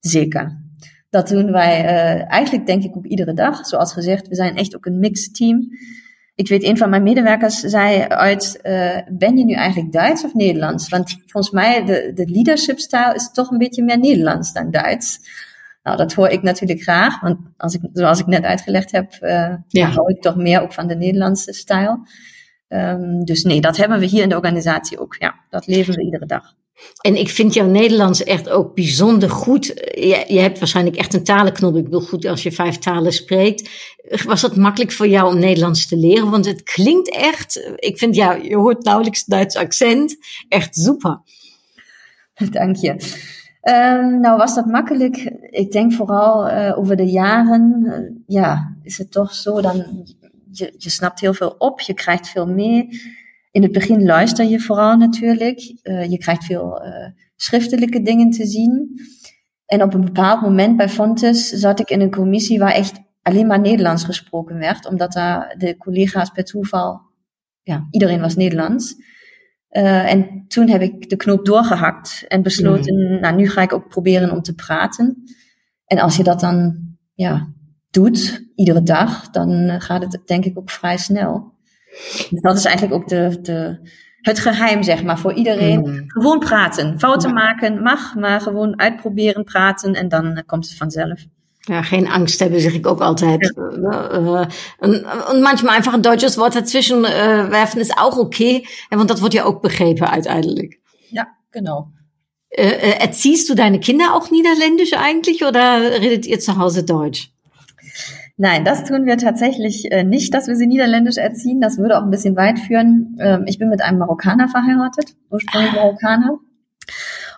Zeker. 0.00 0.62
Dat 1.10 1.28
doen 1.28 1.52
wij 1.52 1.84
uh, 1.84 2.32
eigenlijk 2.32 2.66
denk 2.66 2.84
ik 2.84 2.96
ook 2.96 3.06
iedere 3.06 3.34
dag. 3.34 3.66
Zoals 3.66 3.92
gezegd, 3.92 4.28
we 4.28 4.34
zijn 4.34 4.56
echt 4.56 4.76
ook 4.76 4.86
een 4.86 4.98
mixed 4.98 5.34
team. 5.34 5.68
Ik 6.34 6.48
weet, 6.48 6.64
een 6.64 6.76
van 6.76 6.90
mijn 6.90 7.02
medewerkers 7.02 7.60
zei 7.60 8.02
uit, 8.02 8.60
uh, 8.62 8.98
ben 9.08 9.36
je 9.36 9.44
nu 9.44 9.52
eigenlijk 9.52 9.92
Duits 9.92 10.24
of 10.24 10.34
Nederlands? 10.34 10.88
Want 10.88 11.16
volgens 11.26 11.54
mij, 11.54 11.84
de, 11.84 12.10
de 12.14 12.26
leadership 12.26 12.78
style 12.78 13.14
is 13.14 13.30
toch 13.32 13.50
een 13.50 13.58
beetje 13.58 13.82
meer 13.82 13.98
Nederlands 13.98 14.52
dan 14.52 14.70
Duits. 14.70 15.20
Nou, 15.82 15.96
dat 15.96 16.12
hoor 16.12 16.28
ik 16.28 16.42
natuurlijk 16.42 16.82
graag, 16.82 17.20
want 17.20 17.38
als 17.56 17.74
ik, 17.74 17.80
zoals 17.92 18.20
ik 18.20 18.26
net 18.26 18.42
uitgelegd 18.42 18.92
heb, 18.92 19.18
uh, 19.20 19.54
ja. 19.68 19.88
hou 19.88 20.10
ik 20.10 20.22
toch 20.22 20.36
meer 20.36 20.62
ook 20.62 20.72
van 20.72 20.86
de 20.86 20.96
Nederlandse 20.96 21.52
stijl. 21.52 22.06
Um, 22.68 23.24
dus 23.24 23.42
nee, 23.42 23.60
dat 23.60 23.76
hebben 23.76 23.98
we 23.98 24.06
hier 24.06 24.22
in 24.22 24.28
de 24.28 24.34
organisatie 24.34 24.98
ook. 24.98 25.16
Ja, 25.18 25.34
dat 25.50 25.66
leven 25.66 25.94
we 25.94 26.04
iedere 26.04 26.26
dag. 26.26 26.54
En 27.00 27.16
ik 27.16 27.28
vind 27.28 27.54
jouw 27.54 27.66
Nederlands 27.66 28.24
echt 28.24 28.48
ook 28.48 28.74
bijzonder 28.74 29.30
goed. 29.30 29.66
Je, 29.94 30.24
je 30.28 30.38
hebt 30.38 30.58
waarschijnlijk 30.58 30.96
echt 30.96 31.14
een 31.14 31.24
talenknop. 31.24 31.76
Ik 31.76 31.84
bedoel, 31.84 32.00
goed 32.00 32.26
als 32.26 32.42
je 32.42 32.52
vijf 32.52 32.78
talen 32.78 33.12
spreekt. 33.12 33.70
Was 34.24 34.40
dat 34.40 34.56
makkelijk 34.56 34.92
voor 34.92 35.08
jou 35.08 35.34
om 35.34 35.38
Nederlands 35.38 35.88
te 35.88 35.96
leren? 35.96 36.30
Want 36.30 36.46
het 36.46 36.62
klinkt 36.62 37.14
echt, 37.14 37.74
ik 37.76 37.98
vind 37.98 38.14
ja, 38.14 38.32
je 38.32 38.56
hoort 38.56 38.84
nauwelijks 38.84 39.24
Duits 39.24 39.56
accent. 39.56 40.16
Echt 40.48 40.76
super. 40.76 41.20
Dank 42.50 42.76
je. 42.76 42.90
Um, 43.62 44.20
nou, 44.20 44.36
was 44.36 44.54
dat 44.54 44.66
makkelijk? 44.66 45.16
Ik 45.50 45.72
denk 45.72 45.92
vooral 45.92 46.50
uh, 46.50 46.78
over 46.78 46.96
de 46.96 47.10
jaren, 47.10 47.82
uh, 47.86 47.94
ja, 48.26 48.76
is 48.82 48.98
het 48.98 49.10
toch 49.12 49.34
zo, 49.34 49.60
dan 49.60 50.06
je, 50.58 50.74
je 50.76 50.90
snapt 50.90 51.20
heel 51.20 51.34
veel 51.34 51.54
op, 51.58 51.80
je 51.80 51.94
krijgt 51.94 52.28
veel 52.28 52.46
mee. 52.46 52.88
In 53.50 53.62
het 53.62 53.72
begin 53.72 54.04
luister 54.04 54.44
je 54.44 54.60
vooral 54.60 54.96
natuurlijk. 54.96 55.74
Uh, 55.82 56.10
je 56.10 56.18
krijgt 56.18 56.44
veel 56.44 56.86
uh, 56.86 57.06
schriftelijke 57.36 58.02
dingen 58.02 58.30
te 58.30 58.46
zien. 58.46 59.00
En 59.66 59.82
op 59.82 59.94
een 59.94 60.04
bepaald 60.04 60.40
moment 60.40 60.76
bij 60.76 60.88
Fontes 60.88 61.48
zat 61.48 61.80
ik 61.80 61.90
in 61.90 62.00
een 62.00 62.10
commissie 62.10 62.58
waar 62.58 62.72
echt 62.72 63.00
alleen 63.22 63.46
maar 63.46 63.60
Nederlands 63.60 64.04
gesproken 64.04 64.58
werd, 64.58 64.86
omdat 64.86 65.12
daar 65.12 65.54
de 65.58 65.76
collega's 65.76 66.30
per 66.30 66.44
toeval, 66.44 67.00
ja, 67.62 67.86
iedereen 67.90 68.20
was 68.20 68.34
Nederlands. 68.34 68.94
Uh, 69.70 70.12
en 70.12 70.44
toen 70.48 70.68
heb 70.68 70.80
ik 70.80 71.08
de 71.08 71.16
knoop 71.16 71.44
doorgehakt 71.44 72.24
en 72.28 72.42
besloten, 72.42 72.94
mm. 72.94 73.20
nou 73.20 73.36
nu 73.36 73.48
ga 73.48 73.62
ik 73.62 73.72
ook 73.72 73.88
proberen 73.88 74.30
om 74.30 74.42
te 74.42 74.54
praten. 74.54 75.22
En 75.86 75.98
als 75.98 76.16
je 76.16 76.22
dat 76.22 76.40
dan, 76.40 76.76
ja, 77.14 77.52
doet, 77.94 78.44
iedere 78.54 78.82
dag, 78.82 79.30
dan 79.30 79.80
gaat 79.80 80.02
het 80.02 80.20
denk 80.26 80.44
ik 80.44 80.58
ook 80.58 80.70
vrij 80.70 80.96
snel. 80.96 81.52
Dus 82.30 82.40
dat 82.40 82.56
is 82.56 82.64
eigenlijk 82.64 83.02
ook 83.02 83.08
de, 83.08 83.38
de, 83.42 83.78
het 84.20 84.38
geheim, 84.38 84.82
zeg 84.82 85.02
maar, 85.02 85.18
voor 85.18 85.32
iedereen. 85.32 85.80
Mm. 85.80 86.04
Gewoon 86.06 86.38
praten. 86.38 86.98
Fouten 86.98 87.28
ja. 87.28 87.34
maken 87.34 87.82
mag, 87.82 88.14
maar 88.14 88.40
gewoon 88.40 88.78
uitproberen, 88.78 89.44
praten 89.44 89.94
en 89.94 90.08
dan 90.08 90.26
uh, 90.26 90.38
komt 90.46 90.68
het 90.68 90.76
vanzelf. 90.76 91.24
Ja, 91.60 91.82
geen 91.82 92.08
Angst 92.08 92.40
hebben, 92.40 92.60
zeg 92.60 92.74
ik 92.74 92.86
ook 92.86 93.00
altijd. 93.00 93.54
Ja. 93.56 94.48
Und, 94.78 95.04
und 95.30 95.40
manchmal 95.40 95.74
einfach 95.74 95.94
ein 95.94 96.02
deutsches 96.02 96.36
Wort 96.36 96.54
dazwischen 96.54 97.02
werfen 97.02 97.80
ist 97.80 97.96
auch 97.96 98.18
okay, 98.18 98.66
want 98.88 99.08
dat 99.08 99.18
wordt 99.18 99.34
ja 99.34 99.42
ook 99.42 99.62
begrepen 99.62 100.10
uiteindelijk. 100.10 100.80
Ja, 101.10 101.36
genau. 101.50 101.88
Äh, 102.56 103.00
erziehst 103.00 103.48
du 103.48 103.54
deine 103.54 103.80
Kinder 103.80 104.14
auch 104.14 104.30
niederländisch 104.30 104.92
eigentlich 104.92 105.44
oder 105.44 106.00
redet 106.00 106.26
ihr 106.26 106.38
zu 106.38 106.56
Hause 106.56 106.84
Deutsch? 106.84 107.33
Nein, 108.36 108.64
das 108.64 108.84
tun 108.84 109.06
wir 109.06 109.16
tatsächlich 109.16 109.92
äh, 109.92 110.02
nicht, 110.02 110.34
dass 110.34 110.48
wir 110.48 110.56
sie 110.56 110.66
niederländisch 110.66 111.18
erziehen. 111.18 111.60
Das 111.60 111.78
würde 111.78 111.98
auch 111.98 112.02
ein 112.02 112.10
bisschen 112.10 112.36
weit 112.36 112.58
führen. 112.58 113.16
Ähm, 113.20 113.44
ich 113.46 113.58
bin 113.58 113.68
mit 113.68 113.80
einem 113.80 113.98
Marokkaner 113.98 114.48
verheiratet, 114.48 115.14
ursprünglich 115.30 115.72
Marokkaner. 115.72 116.38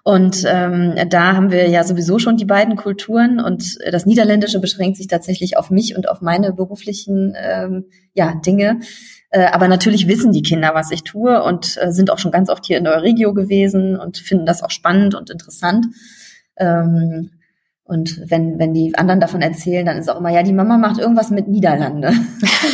Und 0.04 0.44
ähm, 0.46 0.94
da 1.10 1.34
haben 1.34 1.50
wir 1.50 1.68
ja 1.68 1.82
sowieso 1.82 2.18
schon 2.18 2.36
die 2.36 2.44
beiden 2.44 2.76
Kulturen 2.76 3.40
und 3.40 3.76
das 3.90 4.06
Niederländische 4.06 4.60
beschränkt 4.60 4.96
sich 4.96 5.08
tatsächlich 5.08 5.56
auf 5.56 5.70
mich 5.70 5.96
und 5.96 6.08
auf 6.08 6.20
meine 6.20 6.52
beruflichen 6.52 7.34
ähm, 7.36 7.86
ja, 8.14 8.36
Dinge. 8.36 8.78
Äh, 9.30 9.46
aber 9.46 9.66
natürlich 9.66 10.06
wissen 10.06 10.30
die 10.32 10.42
Kinder, 10.42 10.70
was 10.74 10.92
ich 10.92 11.02
tue 11.02 11.42
und 11.42 11.76
äh, 11.80 11.90
sind 11.90 12.10
auch 12.10 12.18
schon 12.18 12.30
ganz 12.30 12.50
oft 12.50 12.64
hier 12.64 12.78
in 12.78 12.84
der 12.84 13.02
Regio 13.02 13.34
gewesen 13.34 13.98
und 13.98 14.16
finden 14.16 14.46
das 14.46 14.62
auch 14.62 14.70
spannend 14.70 15.16
und 15.16 15.28
interessant. 15.28 15.86
Ähm, 16.56 17.32
und 17.86 18.20
wenn, 18.28 18.58
wenn 18.58 18.74
die 18.74 18.96
anderen 18.96 19.20
davon 19.20 19.42
erzählen, 19.42 19.86
dann 19.86 19.96
ist 19.96 20.08
auch 20.08 20.18
immer, 20.18 20.30
ja, 20.30 20.42
die 20.42 20.52
Mama 20.52 20.76
macht 20.76 20.98
irgendwas 20.98 21.30
mit 21.30 21.46
Niederlande. 21.46 22.12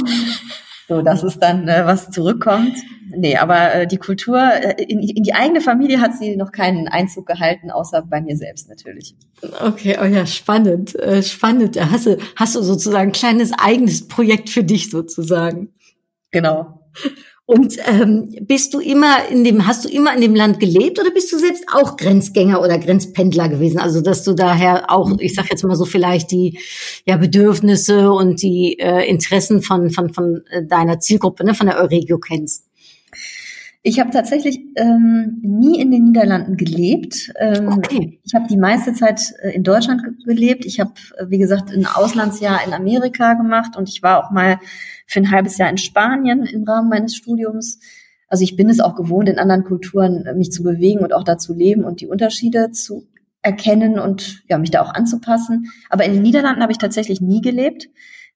so, 0.89 1.03
das 1.03 1.23
ist 1.23 1.39
dann, 1.41 1.69
äh, 1.69 1.85
was 1.85 2.11
zurückkommt. 2.11 2.75
Nee, 3.15 3.37
aber 3.37 3.75
äh, 3.75 3.87
die 3.87 3.99
Kultur, 3.99 4.39
äh, 4.41 4.83
in, 4.83 5.01
in 5.01 5.23
die 5.23 5.35
eigene 5.35 5.61
Familie 5.61 6.01
hat 6.01 6.17
sie 6.17 6.35
noch 6.37 6.51
keinen 6.51 6.89
Einzug 6.89 7.27
gehalten, 7.27 7.71
außer 7.71 8.03
bei 8.09 8.23
mir 8.23 8.39
selbst 8.39 8.71
natürlich. 8.71 9.15
Okay, 9.61 9.99
oh 10.01 10.07
ja, 10.07 10.25
spannend, 10.25 10.95
äh, 10.95 11.23
spannend. 11.23 11.79
Hast 11.79 12.07
du, 12.07 12.17
hast 12.37 12.55
du 12.55 12.63
sozusagen 12.63 13.11
ein 13.11 13.13
kleines 13.13 13.53
eigenes 13.53 14.09
Projekt 14.09 14.49
für 14.49 14.65
dich 14.65 14.91
sozusagen. 14.91 15.75
Genau. 16.31 16.81
Und 17.45 17.77
ähm, 17.87 18.35
bist 18.43 18.73
du 18.73 18.79
immer 18.79 19.29
in 19.29 19.43
dem, 19.43 19.67
hast 19.67 19.85
du 19.85 19.89
immer 19.89 20.15
in 20.15 20.21
dem 20.21 20.35
Land 20.35 20.61
gelebt 20.61 21.01
oder 21.01 21.11
bist 21.11 21.33
du 21.33 21.39
selbst 21.39 21.65
auch 21.75 21.97
Grenzgänger 21.97 22.61
oder 22.61 22.79
Grenzpendler 22.79 23.49
gewesen? 23.49 23.79
Also 23.79 24.01
dass 24.01 24.23
du 24.23 24.33
daher 24.33 24.91
auch, 24.91 25.11
ich 25.19 25.35
sag 25.35 25.51
jetzt 25.51 25.65
mal 25.65 25.75
so 25.75 25.85
vielleicht 25.85 26.31
die 26.31 26.59
ja 27.05 27.17
Bedürfnisse 27.17 28.13
und 28.13 28.43
die 28.43 28.79
äh, 28.79 29.09
Interessen 29.09 29.61
von 29.61 29.91
von 29.91 30.15
von 30.15 30.43
äh, 30.51 30.65
deiner 30.65 31.01
Zielgruppe, 31.01 31.45
ne, 31.45 31.55
von 31.55 31.67
der 31.67 31.79
Euregio 31.79 32.19
kennst. 32.19 32.65
Ich 33.85 33.99
habe 33.99 34.11
tatsächlich 34.11 34.61
ähm, 34.77 35.41
nie 35.43 35.81
in 35.81 35.91
den 35.91 36.05
Niederlanden 36.05 36.57
gelebt. 36.57 37.33
Ähm, 37.37 37.69
okay. 37.69 38.21
Ich 38.23 38.33
habe 38.33 38.47
die 38.49 38.57
meiste 38.57 38.95
Zeit 38.95 39.21
äh, 39.43 39.51
in 39.51 39.65
Deutschland 39.65 40.03
gelebt. 40.25 40.65
Ich 40.65 40.79
habe, 40.79 40.93
äh, 41.19 41.27
wie 41.29 41.39
gesagt, 41.39 41.71
ein 41.71 41.87
Auslandsjahr 41.87 42.61
in 42.65 42.75
Amerika 42.75 43.35
gemacht 43.35 43.77
und 43.77 43.89
ich 43.89 44.01
war 44.01 44.25
auch 44.25 44.31
mal 44.31 44.59
für 45.07 45.19
ein 45.19 45.33
halbes 45.33 45.59
Jahr 45.59 45.69
in 45.69 45.79
Spanien 45.79 46.45
im 46.45 46.63
Rahmen 46.63 46.89
meines 46.89 47.17
Studiums. 47.17 47.81
Also 48.29 48.45
ich 48.45 48.55
bin 48.55 48.71
es 48.71 48.79
auch 48.79 48.95
gewohnt, 48.95 49.29
in 49.29 49.41
anderen 49.41 49.65
Kulturen 49.65 50.27
äh, 50.27 50.35
mich 50.35 50.53
zu 50.53 50.63
bewegen 50.63 51.01
und 51.01 51.13
auch 51.13 51.25
da 51.25 51.37
zu 51.37 51.53
leben 51.53 51.83
und 51.83 52.01
die 52.01 52.07
Unterschiede 52.07 52.71
zu 52.71 53.09
erkennen 53.43 53.99
und 53.99 54.45
ja, 54.49 54.59
mich 54.59 54.71
da 54.71 54.83
auch 54.83 54.95
anzupassen. 54.95 55.73
Aber 55.91 56.05
in 56.05 56.13
den 56.13 56.23
Niederlanden 56.23 56.63
habe 56.63 56.71
ich 56.71 56.79
tatsächlich 56.79 57.21
nie 57.21 57.41
gelebt. 57.41 57.89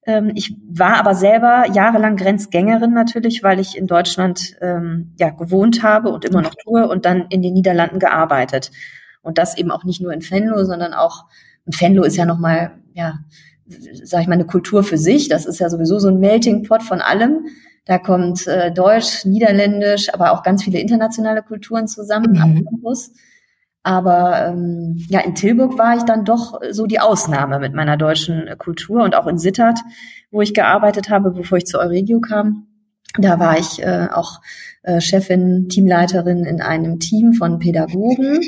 Ähm, 0.07 0.33
ich 0.35 0.57
war 0.69 0.97
aber 0.97 1.15
selber 1.15 1.67
jahrelang 1.73 2.17
Grenzgängerin 2.17 2.93
natürlich, 2.93 3.43
weil 3.43 3.59
ich 3.59 3.77
in 3.77 3.87
Deutschland 3.87 4.57
ähm, 4.61 5.13
ja 5.19 5.31
gewohnt 5.31 5.83
habe 5.83 6.11
und 6.11 6.25
immer 6.25 6.43
noch 6.43 6.55
tue 6.55 6.89
und 6.89 7.05
dann 7.05 7.27
in 7.29 7.43
den 7.43 7.55
Niederlanden 7.55 7.99
gearbeitet. 7.99 8.71
Und 9.23 9.39
das 9.39 9.59
eben 9.59 9.73
auch 9.73 9.85
nicht 9.85 10.01
nur 10.01 10.13
in 10.13 10.23
Venlo, 10.23 10.65
sondern 10.65 10.95
auch, 10.95 11.25
und 11.65 11.81
Venlo 11.81 12.05
ist 12.05 12.17
ja 12.17 12.25
nochmal, 12.25 12.73
ja, 12.95 13.19
sag 14.05 14.23
ich 14.23 14.29
mal, 14.29 14.35
eine 14.35 14.47
Kultur 14.47 14.85
für 14.85 14.99
sich. 14.99 15.29
Das 15.29 15.45
ist 15.45 15.59
ja 15.59 15.69
sowieso 15.69 15.99
so 15.99 16.09
ein 16.09 16.21
Melting 16.21 16.63
Pot 16.63 16.85
von 16.85 17.01
allem. 17.01 17.47
Da 17.85 17.99
kommt 17.99 18.47
äh, 18.47 18.73
Deutsch, 18.73 19.25
Niederländisch, 19.25 20.13
aber 20.15 20.33
auch 20.33 20.45
ganz 20.45 20.63
viele 20.63 20.79
internationale 20.79 21.43
Kulturen 21.43 21.89
zusammen 21.89 22.33
mhm. 22.33 22.41
am 22.41 22.65
Campus. 22.65 23.13
Aber 23.87 24.49
ähm, 24.49 24.97
ja, 25.09 25.21
in 25.21 25.37
Tilburg 25.37 25.79
war 25.79 25.97
ich 25.97 26.03
dann 26.03 26.25
doch 26.25 26.61
so 26.73 26.87
die 26.87 26.99
Ausnahme 26.99 27.61
mit 27.61 27.73
meiner 27.73 27.97
deutschen 27.97 28.51
Kultur 28.59 29.05
und 29.05 29.15
auch 29.15 29.29
in 29.29 29.39
Sittard, 29.39 29.79
wo 30.33 30.43
ich 30.43 30.55
gearbeitet 30.55 31.09
habe, 31.09 31.31
bevor 31.31 31.59
ich 31.59 31.67
zu 31.67 31.79
Euregio 31.79 32.21
kam. 32.21 32.67
Da 33.17 33.39
war 33.39 33.57
ich 33.57 33.81
äh, 33.81 34.09
auch 34.13 34.41
äh, 34.83 35.01
Chefin, 35.01 35.69
Teamleiterin 35.69 36.45
in 36.45 36.61
einem 36.61 36.99
Team 36.99 37.33
von 37.33 37.61
Pädagogen. 37.61 38.41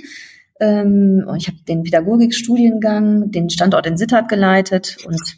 Ähm, 0.58 1.24
und 1.24 1.36
ich 1.36 1.46
habe 1.46 1.58
den 1.68 1.84
Pädagogikstudiengang, 1.84 3.30
den 3.30 3.48
Standort 3.48 3.86
in 3.86 3.96
Sittard 3.96 4.28
geleitet 4.28 4.96
und 5.06 5.36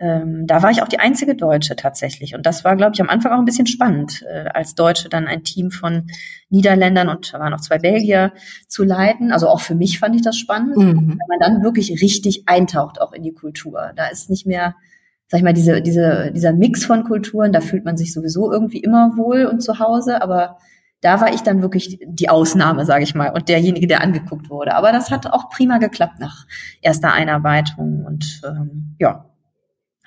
ähm, 0.00 0.46
da 0.46 0.62
war 0.62 0.70
ich 0.70 0.82
auch 0.82 0.88
die 0.88 1.00
einzige 1.00 1.34
Deutsche 1.34 1.74
tatsächlich. 1.74 2.34
Und 2.34 2.46
das 2.46 2.64
war, 2.64 2.76
glaube 2.76 2.92
ich, 2.94 3.00
am 3.00 3.08
Anfang 3.08 3.32
auch 3.32 3.38
ein 3.38 3.44
bisschen 3.44 3.66
spannend, 3.66 4.24
äh, 4.28 4.48
als 4.54 4.76
Deutsche 4.76 5.08
dann 5.08 5.26
ein 5.26 5.42
Team 5.42 5.72
von 5.72 6.06
Niederländern 6.50 7.08
und 7.08 7.34
da 7.34 7.40
waren 7.40 7.50
noch 7.50 7.60
zwei 7.60 7.78
Belgier 7.78 8.32
zu 8.68 8.84
leiten. 8.84 9.32
Also 9.32 9.48
auch 9.48 9.60
für 9.60 9.74
mich 9.74 9.98
fand 9.98 10.14
ich 10.14 10.22
das 10.22 10.36
spannend, 10.38 10.76
mhm. 10.76 11.18
wenn 11.18 11.18
man 11.28 11.40
dann 11.40 11.62
wirklich 11.62 12.00
richtig 12.00 12.44
eintaucht 12.46 13.00
auch 13.00 13.12
in 13.12 13.24
die 13.24 13.34
Kultur. 13.34 13.92
Da 13.96 14.06
ist 14.06 14.30
nicht 14.30 14.46
mehr, 14.46 14.76
sag 15.26 15.38
ich 15.38 15.44
mal, 15.44 15.52
diese, 15.52 15.82
diese, 15.82 16.30
dieser 16.32 16.52
Mix 16.52 16.84
von 16.84 17.02
Kulturen, 17.02 17.52
da 17.52 17.60
fühlt 17.60 17.84
man 17.84 17.96
sich 17.96 18.12
sowieso 18.12 18.52
irgendwie 18.52 18.78
immer 18.78 19.16
wohl 19.16 19.46
und 19.46 19.62
zu 19.62 19.80
Hause, 19.80 20.22
aber 20.22 20.58
da 21.00 21.20
war 21.20 21.32
ich 21.32 21.42
dann 21.42 21.62
wirklich 21.62 21.98
die 22.04 22.28
Ausnahme, 22.28 22.84
sage 22.84 23.04
ich 23.04 23.14
mal, 23.14 23.30
und 23.30 23.48
derjenige, 23.48 23.86
der 23.86 24.00
angeguckt 24.00 24.50
wurde. 24.50 24.74
Aber 24.74 24.92
das 24.92 25.10
hat 25.10 25.26
auch 25.26 25.48
prima 25.48 25.78
geklappt 25.78 26.18
nach 26.18 26.46
erster 26.82 27.12
Einarbeitung 27.12 28.04
und 28.04 28.42
ähm, 28.44 28.96
ja, 28.98 29.24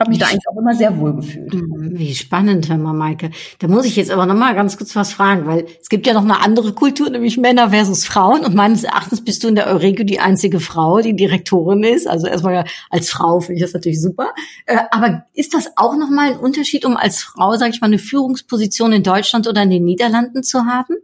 habe 0.01 0.09
mich 0.09 0.19
da 0.19 0.25
eigentlich 0.27 0.47
auch 0.51 0.57
immer 0.57 0.75
sehr 0.75 0.97
wohl 0.99 1.15
gefühlt. 1.15 1.53
Mhm, 1.53 1.97
wie 1.97 2.13
spannend, 2.13 2.67
mal, 2.69 2.93
Maike. 2.93 3.31
Da 3.59 3.67
muss 3.67 3.85
ich 3.85 3.95
jetzt 3.95 4.11
aber 4.11 4.25
noch 4.25 4.35
mal 4.35 4.53
ganz 4.53 4.77
kurz 4.77 4.95
was 4.95 5.13
fragen, 5.13 5.45
weil 5.45 5.65
es 5.81 5.89
gibt 5.89 6.05
ja 6.05 6.13
noch 6.13 6.23
eine 6.23 6.41
andere 6.41 6.73
Kultur, 6.73 7.09
nämlich 7.09 7.37
Männer 7.37 7.69
versus 7.69 8.05
Frauen. 8.05 8.43
Und 8.43 8.55
meines 8.55 8.83
Erachtens 8.83 9.23
bist 9.23 9.43
du 9.43 9.47
in 9.47 9.55
der 9.55 9.67
Euregio 9.67 10.03
die 10.03 10.19
einzige 10.19 10.59
Frau, 10.59 10.99
die 11.01 11.15
Direktorin 11.15 11.83
ist. 11.83 12.07
Also 12.07 12.27
erstmal 12.27 12.65
als 12.89 13.09
Frau 13.09 13.39
finde 13.39 13.59
ich 13.59 13.61
das 13.61 13.73
natürlich 13.73 14.01
super. 14.01 14.33
Äh, 14.65 14.79
aber 14.91 15.25
ist 15.33 15.53
das 15.53 15.71
auch 15.77 15.95
noch 15.95 16.09
mal 16.09 16.33
ein 16.33 16.39
Unterschied, 16.39 16.85
um 16.85 16.97
als 16.97 17.21
Frau, 17.21 17.55
sage 17.55 17.71
ich 17.73 17.81
mal, 17.81 17.87
eine 17.87 17.99
Führungsposition 17.99 18.91
in 18.91 19.03
Deutschland 19.03 19.47
oder 19.47 19.63
in 19.63 19.69
den 19.69 19.85
Niederlanden 19.85 20.43
zu 20.43 20.65
haben? 20.65 20.95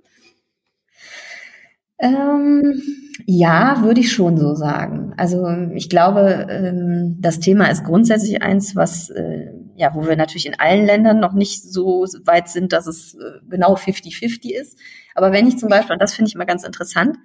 Ähm, 2.00 2.82
ja, 3.26 3.82
würde 3.84 4.02
ich 4.02 4.12
schon 4.12 4.38
so 4.38 4.54
sagen. 4.54 5.14
Also 5.18 5.48
ich 5.74 5.90
glaube, 5.90 6.48
ähm, 6.50 7.18
das 7.20 7.40
Thema 7.40 7.66
ist 7.66 7.84
grundsätzlich 7.84 8.42
eins, 8.42 8.76
was 8.76 9.10
äh, 9.10 9.52
ja, 9.78 9.94
wo 9.94 10.08
wir 10.08 10.16
natürlich 10.16 10.48
in 10.48 10.60
allen 10.60 10.86
Ländern 10.86 11.20
noch 11.20 11.34
nicht 11.34 11.64
so 11.64 12.06
weit 12.26 12.50
sind, 12.50 12.74
dass 12.74 12.88
es 12.88 13.14
äh, 13.14 13.40
genau 13.48 13.76
50-50 13.76 14.52
ist. 14.52 14.78
Aber 15.14 15.32
wenn 15.32 15.48
ich 15.48 15.60
zum 15.60 15.70
Beispiel, 15.70 15.94
und 15.94 16.02
das 16.02 16.16
finde 16.16 16.30
ich 16.30 16.36
mal 16.36 16.46
ganz 16.46 16.64
interessant, 16.64 17.18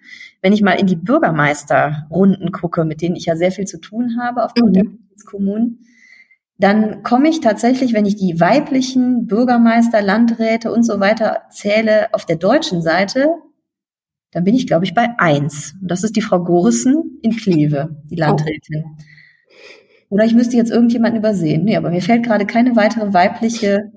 wenn 0.42 0.52
ich 0.52 0.60
mal 0.60 0.72
in 0.72 0.86
die 0.86 0.96
Bürgermeisterrunden 0.96 2.52
gucke, 2.52 2.84
mit 2.84 3.00
denen 3.00 3.16
ich 3.16 3.24
ja 3.24 3.36
sehr 3.36 3.52
viel 3.52 3.64
zu 3.64 3.80
tun 3.80 4.18
habe 4.20 4.44
aufgrund 4.44 4.70
mhm. 4.70 4.72
der 4.74 4.84
Kommunen, 5.24 5.86
dann 6.58 7.02
komme 7.02 7.28
ich 7.28 7.40
tatsächlich, 7.40 7.94
wenn 7.94 8.06
ich 8.06 8.16
die 8.16 8.38
weiblichen 8.38 9.26
Bürgermeister, 9.26 10.02
Landräte 10.02 10.72
und 10.72 10.84
so 10.84 11.00
weiter 11.00 11.42
zähle, 11.50 12.12
auf 12.12 12.26
der 12.26 12.36
deutschen 12.36 12.82
Seite 12.82 13.28
dann 14.32 14.44
bin 14.44 14.54
ich, 14.54 14.66
glaube 14.66 14.84
ich, 14.84 14.94
bei 14.94 15.08
eins. 15.18 15.74
Und 15.80 15.90
das 15.90 16.02
ist 16.02 16.16
die 16.16 16.22
Frau 16.22 16.42
Gorissen 16.42 17.18
in 17.22 17.36
Kleve, 17.36 17.96
die 18.10 18.16
Landrätin. 18.16 18.84
Oh. 18.84 19.02
Oder 20.08 20.24
ich 20.24 20.34
müsste 20.34 20.56
jetzt 20.56 20.70
irgendjemanden 20.70 21.18
übersehen. 21.18 21.64
Nee, 21.64 21.76
aber 21.76 21.90
mir 21.90 22.02
fällt 22.02 22.24
gerade 22.24 22.44
keine 22.44 22.76
weitere 22.76 23.14
weibliche 23.14 23.92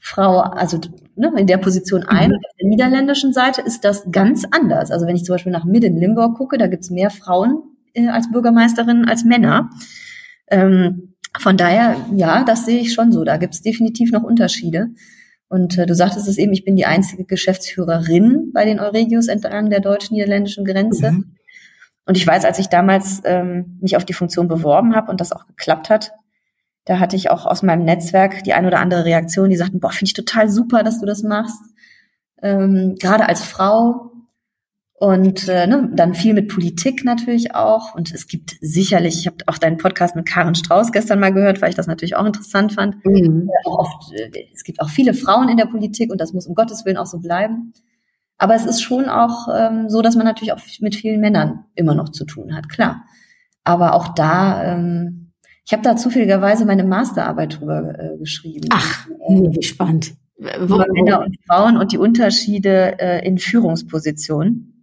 Frau, 0.00 0.38
also 0.38 0.80
ne, 1.16 1.32
in 1.36 1.46
der 1.46 1.58
Position 1.58 2.04
ein. 2.04 2.30
Mhm. 2.30 2.36
Auf 2.36 2.56
der 2.60 2.68
niederländischen 2.68 3.32
Seite 3.32 3.60
ist 3.62 3.84
das 3.84 4.10
ganz 4.10 4.44
anders. 4.50 4.90
Also 4.90 5.06
wenn 5.06 5.16
ich 5.16 5.24
zum 5.24 5.34
Beispiel 5.34 5.52
nach 5.52 5.64
Midden 5.64 5.98
Limburg 5.98 6.36
gucke, 6.36 6.56
da 6.56 6.66
gibt's 6.66 6.90
mehr 6.90 7.10
Frauen 7.10 7.62
äh, 7.94 8.08
als 8.08 8.30
Bürgermeisterinnen 8.30 9.06
als 9.06 9.24
Männer. 9.24 9.70
Ähm, 10.50 11.14
von 11.38 11.56
daher, 11.56 11.96
ja, 12.14 12.44
das 12.44 12.64
sehe 12.64 12.80
ich 12.80 12.94
schon 12.94 13.12
so. 13.12 13.24
Da 13.24 13.36
gibt's 13.36 13.60
definitiv 13.60 14.12
noch 14.12 14.22
Unterschiede. 14.22 14.88
Und 15.48 15.78
äh, 15.78 15.86
du 15.86 15.94
sagtest 15.94 16.28
es 16.28 16.38
eben, 16.38 16.52
ich 16.52 16.64
bin 16.64 16.76
die 16.76 16.86
einzige 16.86 17.24
Geschäftsführerin 17.24 18.52
bei 18.52 18.64
den 18.64 18.80
Euregios 18.80 19.28
entlang 19.28 19.70
der 19.70 19.80
deutsch-niederländischen 19.80 20.64
Grenze. 20.64 21.12
Mhm. 21.12 21.34
Und 22.04 22.16
ich 22.16 22.26
weiß, 22.26 22.44
als 22.44 22.58
ich 22.58 22.68
damals 22.68 23.22
ähm, 23.24 23.78
mich 23.80 23.96
auf 23.96 24.04
die 24.04 24.14
Funktion 24.14 24.48
beworben 24.48 24.94
habe 24.94 25.10
und 25.10 25.20
das 25.20 25.32
auch 25.32 25.46
geklappt 25.46 25.90
hat, 25.90 26.12
da 26.84 26.98
hatte 26.98 27.16
ich 27.16 27.30
auch 27.30 27.44
aus 27.44 27.62
meinem 27.62 27.84
Netzwerk 27.84 28.44
die 28.44 28.54
ein 28.54 28.64
oder 28.64 28.80
andere 28.80 29.04
Reaktion, 29.04 29.50
die 29.50 29.56
sagten, 29.56 29.78
boah, 29.78 29.90
finde 29.90 30.06
ich 30.06 30.14
total 30.14 30.48
super, 30.48 30.82
dass 30.82 31.00
du 31.00 31.06
das 31.06 31.22
machst. 31.22 31.60
Ähm, 32.42 32.96
Gerade 32.98 33.28
als 33.28 33.42
Frau 33.42 34.07
und 35.00 35.46
äh, 35.46 35.68
ne, 35.68 35.90
dann 35.94 36.14
viel 36.14 36.34
mit 36.34 36.48
Politik 36.48 37.04
natürlich 37.04 37.54
auch. 37.54 37.94
Und 37.94 38.12
es 38.12 38.26
gibt 38.26 38.56
sicherlich, 38.60 39.20
ich 39.20 39.26
habe 39.28 39.36
auch 39.46 39.56
deinen 39.56 39.76
Podcast 39.76 40.16
mit 40.16 40.26
Karen 40.26 40.56
Strauß 40.56 40.90
gestern 40.90 41.20
mal 41.20 41.32
gehört, 41.32 41.62
weil 41.62 41.70
ich 41.70 41.76
das 41.76 41.86
natürlich 41.86 42.16
auch 42.16 42.24
interessant 42.24 42.72
fand. 42.72 43.04
Mhm. 43.04 43.48
Äh, 43.48 43.68
auch 43.68 43.78
oft, 43.78 44.12
äh, 44.12 44.48
es 44.52 44.64
gibt 44.64 44.80
auch 44.80 44.88
viele 44.88 45.14
Frauen 45.14 45.48
in 45.48 45.56
der 45.56 45.66
Politik 45.66 46.10
und 46.10 46.20
das 46.20 46.32
muss 46.32 46.48
um 46.48 46.56
Gottes 46.56 46.84
Willen 46.84 46.96
auch 46.96 47.06
so 47.06 47.20
bleiben. 47.20 47.72
Aber 48.38 48.56
es 48.56 48.66
ist 48.66 48.80
schon 48.80 49.08
auch 49.08 49.46
ähm, 49.56 49.88
so, 49.88 50.02
dass 50.02 50.16
man 50.16 50.24
natürlich 50.24 50.52
auch 50.52 50.60
mit 50.80 50.96
vielen 50.96 51.20
Männern 51.20 51.64
immer 51.76 51.94
noch 51.94 52.08
zu 52.08 52.24
tun 52.24 52.56
hat, 52.56 52.68
klar. 52.68 53.04
Aber 53.62 53.94
auch 53.94 54.14
da, 54.14 54.64
ähm, 54.64 55.32
ich 55.64 55.72
habe 55.72 55.82
da 55.82 55.94
zufälligerweise 55.94 56.64
meine 56.64 56.84
Masterarbeit 56.84 57.60
drüber 57.60 57.96
äh, 57.98 58.18
geschrieben. 58.18 58.68
Ach, 58.70 59.06
wie 59.28 59.62
spannend. 59.62 60.14
Über 60.36 60.86
Männer 60.92 61.20
und 61.20 61.36
Frauen 61.46 61.76
und 61.76 61.92
die 61.92 61.98
Unterschiede 61.98 62.98
äh, 62.98 63.24
in 63.24 63.38
Führungspositionen. 63.38 64.74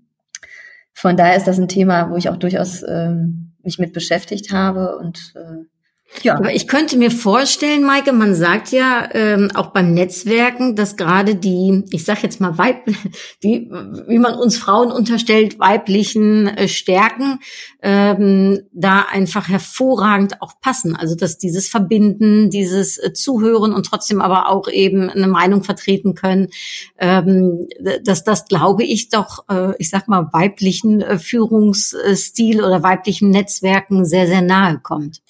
Von 0.96 1.18
daher 1.18 1.36
ist 1.36 1.46
das 1.46 1.60
ein 1.60 1.68
Thema, 1.68 2.10
wo 2.10 2.16
ich 2.16 2.30
auch 2.30 2.38
durchaus 2.38 2.82
ähm, 2.88 3.54
mich 3.64 3.78
mit 3.80 3.92
beschäftigt 3.94 4.52
habe 4.54 4.98
und 4.98 5.34
äh, 5.36 5.66
ja. 6.24 6.36
Aber 6.36 6.54
ich 6.54 6.68
könnte 6.68 6.98
mir 6.98 7.12
vorstellen, 7.12 7.84
Maike, 7.84 8.14
man 8.14 8.36
sagt 8.36 8.72
ja 8.72 9.10
ähm, 9.14 9.50
auch 9.54 9.68
beim 9.68 9.94
Netzwerken, 9.94 10.76
dass 10.76 10.96
gerade 10.96 11.36
die, 11.36 11.84
ich 11.92 12.06
sag 12.06 12.24
jetzt 12.24 12.42
mal 12.42 12.58
Weib, 12.58 12.86
die, 13.44 13.70
wie 14.08 14.20
man 14.20 14.36
uns 14.36 14.58
Frauen 14.58 14.92
unterstellt, 14.92 15.60
weiblichen 15.60 16.48
äh, 16.48 16.68
Stärken 16.68 17.40
ähm, 17.82 18.62
da 18.74 19.06
einfach 19.12 19.48
hervorragend 19.48 20.42
auch 20.42 20.60
passen. 20.60 20.96
Also 20.96 21.16
dass 21.16 21.38
dieses 21.38 21.68
Verbinden, 21.68 22.50
dieses 22.50 22.98
äh, 22.98 23.14
Zuhören 23.14 23.74
und 23.74 23.86
trotzdem 23.86 24.22
aber 24.22 24.50
auch 24.50 24.68
eben 24.68 25.10
eine 25.10 25.28
Meinung 25.28 25.64
vertreten 25.64 26.16
können, 26.16 26.48
ähm, 26.98 27.68
dass 28.04 28.24
das, 28.24 28.46
glaube 28.46 28.84
ich, 28.84 29.10
doch, 29.10 29.46
äh, 29.50 29.74
ich 29.78 29.90
sag 29.90 30.08
mal, 30.08 30.30
weiblichen 30.32 31.02
äh, 31.02 31.20
Führungsstil 31.20 32.64
oder 32.64 32.84
weiblichen 32.84 33.30
Netzwerken 33.30 34.06
sehr, 34.06 34.28
sehr 34.28 34.42
nahe 34.42 34.80
kommt. 34.80 35.22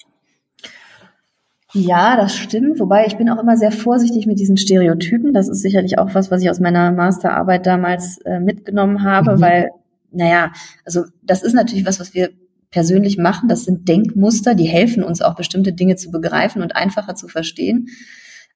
Ja, 1.76 2.16
das 2.16 2.34
stimmt. 2.34 2.80
Wobei 2.80 3.06
ich 3.06 3.18
bin 3.18 3.28
auch 3.28 3.38
immer 3.38 3.58
sehr 3.58 3.70
vorsichtig 3.70 4.26
mit 4.26 4.38
diesen 4.38 4.56
Stereotypen. 4.56 5.34
Das 5.34 5.46
ist 5.46 5.60
sicherlich 5.60 5.98
auch 5.98 6.14
was, 6.14 6.30
was 6.30 6.40
ich 6.40 6.48
aus 6.48 6.58
meiner 6.58 6.90
Masterarbeit 6.90 7.66
damals 7.66 8.18
äh, 8.24 8.40
mitgenommen 8.40 9.02
habe, 9.02 9.36
mhm. 9.36 9.40
weil, 9.42 9.70
naja, 10.10 10.52
also 10.86 11.04
das 11.22 11.42
ist 11.42 11.52
natürlich 11.52 11.84
was, 11.84 12.00
was 12.00 12.14
wir 12.14 12.30
persönlich 12.70 13.18
machen. 13.18 13.50
Das 13.50 13.64
sind 13.64 13.88
Denkmuster, 13.88 14.54
die 14.54 14.64
helfen 14.64 15.04
uns 15.04 15.20
auch 15.20 15.34
bestimmte 15.36 15.74
Dinge 15.74 15.96
zu 15.96 16.10
begreifen 16.10 16.62
und 16.62 16.74
einfacher 16.74 17.14
zu 17.14 17.28
verstehen. 17.28 17.88